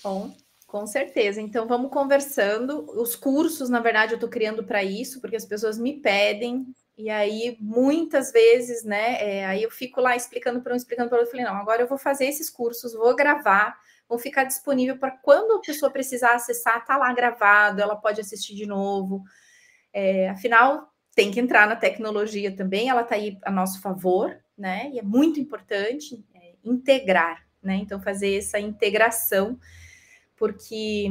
[0.03, 0.35] Bom,
[0.73, 1.39] com certeza.
[1.39, 2.83] Então, vamos conversando.
[2.99, 6.65] Os cursos, na verdade, eu estou criando para isso, porque as pessoas me pedem.
[6.97, 9.21] E aí, muitas vezes, né?
[9.21, 11.29] É, aí eu fico lá explicando para um, explicando para outro.
[11.29, 13.77] Falei, não, agora eu vou fazer esses cursos, vou gravar,
[14.09, 18.55] vão ficar disponível para quando a pessoa precisar acessar, tá lá gravado, ela pode assistir
[18.55, 19.21] de novo.
[19.93, 24.89] É, afinal, tem que entrar na tecnologia também, ela está aí a nosso favor, né?
[24.91, 27.75] E é muito importante é, integrar, né?
[27.75, 29.59] Então, fazer essa integração
[30.43, 31.07] porque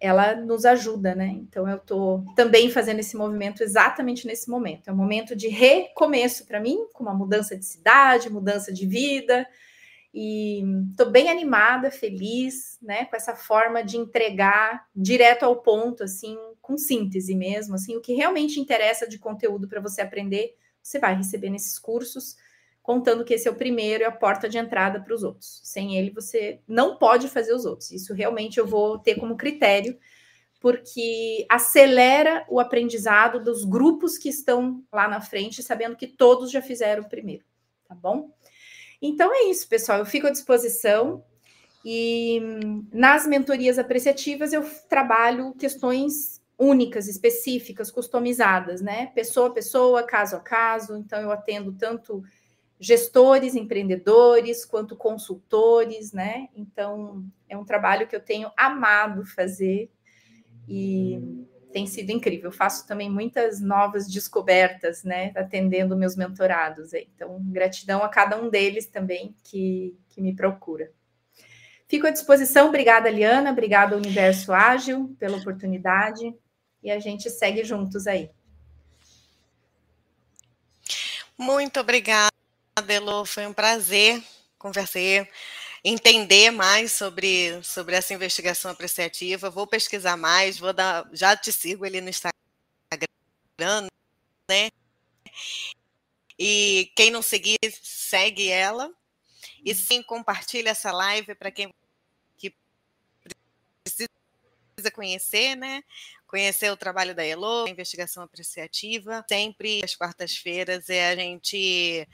[0.00, 1.28] ela nos ajuda, né?
[1.28, 4.88] Então eu estou também fazendo esse movimento exatamente nesse momento.
[4.88, 9.46] É um momento de recomeço para mim, com uma mudança de cidade, mudança de vida.
[10.12, 16.36] E estou bem animada, feliz, né, com essa forma de entregar direto ao ponto, assim,
[16.60, 21.14] com síntese mesmo, assim, o que realmente interessa de conteúdo para você aprender, você vai
[21.14, 22.34] receber nesses cursos
[22.82, 25.60] contando que esse é o primeiro e a porta de entrada para os outros.
[25.64, 27.90] Sem ele, você não pode fazer os outros.
[27.90, 29.98] Isso realmente eu vou ter como critério,
[30.60, 36.60] porque acelera o aprendizado dos grupos que estão lá na frente, sabendo que todos já
[36.60, 37.44] fizeram o primeiro,
[37.88, 38.30] tá bom?
[39.00, 39.98] Então é isso, pessoal.
[39.98, 41.24] Eu fico à disposição.
[41.82, 42.42] E
[42.92, 49.06] nas mentorias apreciativas eu trabalho questões únicas, específicas, customizadas, né?
[49.14, 50.94] Pessoa a pessoa, caso a caso.
[50.98, 52.22] Então eu atendo tanto
[52.80, 56.48] gestores, empreendedores, quanto consultores, né?
[56.56, 59.90] Então, é um trabalho que eu tenho amado fazer
[60.66, 61.20] e
[61.70, 62.48] tem sido incrível.
[62.48, 65.30] Eu faço também muitas novas descobertas, né?
[65.36, 66.94] Atendendo meus mentorados.
[66.94, 70.90] Então, gratidão a cada um deles também que, que me procura.
[71.86, 72.68] Fico à disposição.
[72.68, 73.50] Obrigada, Liana.
[73.50, 76.34] Obrigada, Universo Ágil, pela oportunidade.
[76.82, 78.30] E a gente segue juntos aí.
[81.36, 82.39] Muito obrigada.
[82.80, 84.22] Adelo, foi um prazer
[84.58, 85.28] conversar,
[85.84, 89.50] entender mais sobre, sobre essa investigação apreciativa.
[89.50, 92.32] Vou pesquisar mais, vou dar, já te sigo ali no Instagram,
[94.48, 94.70] né?
[96.38, 98.90] E quem não seguir, segue ela.
[99.62, 101.70] E sim, compartilha essa live para quem
[102.38, 102.54] que
[103.84, 105.84] precisa conhecer, né?
[106.26, 109.22] Conhecer o trabalho da Elo, a investigação apreciativa.
[109.28, 112.08] Sempre às quartas-feiras é a gente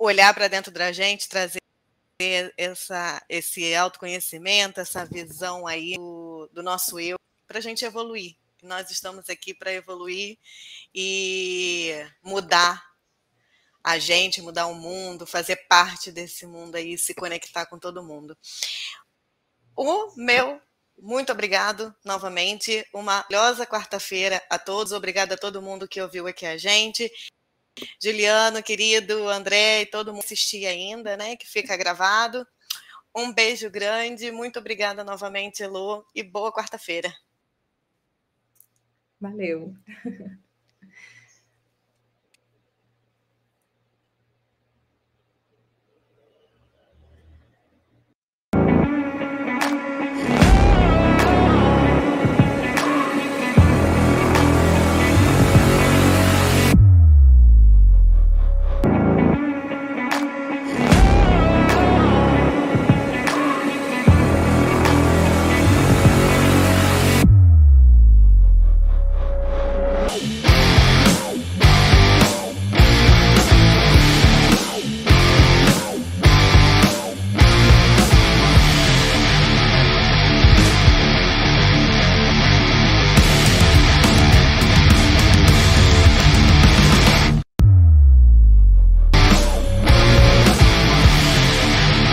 [0.00, 1.60] olhar para dentro da gente, trazer
[2.56, 8.34] essa, esse autoconhecimento, essa visão aí do, do nosso eu, para a gente evoluir.
[8.62, 10.38] Nós estamos aqui para evoluir
[10.94, 12.82] e mudar
[13.84, 18.36] a gente, mudar o mundo, fazer parte desse mundo aí, se conectar com todo mundo.
[19.76, 20.60] O meu
[20.98, 22.86] muito obrigado novamente.
[22.92, 24.92] Uma maravilhosa quarta-feira a todos.
[24.92, 27.10] Obrigada a todo mundo que ouviu aqui a gente.
[28.02, 31.36] Juliano, querido, André e todo mundo assistir ainda, né?
[31.36, 32.46] Que fica gravado.
[33.14, 34.30] Um beijo grande.
[34.30, 37.12] Muito obrigada novamente, Elô, e boa quarta-feira.
[39.20, 39.74] Valeu.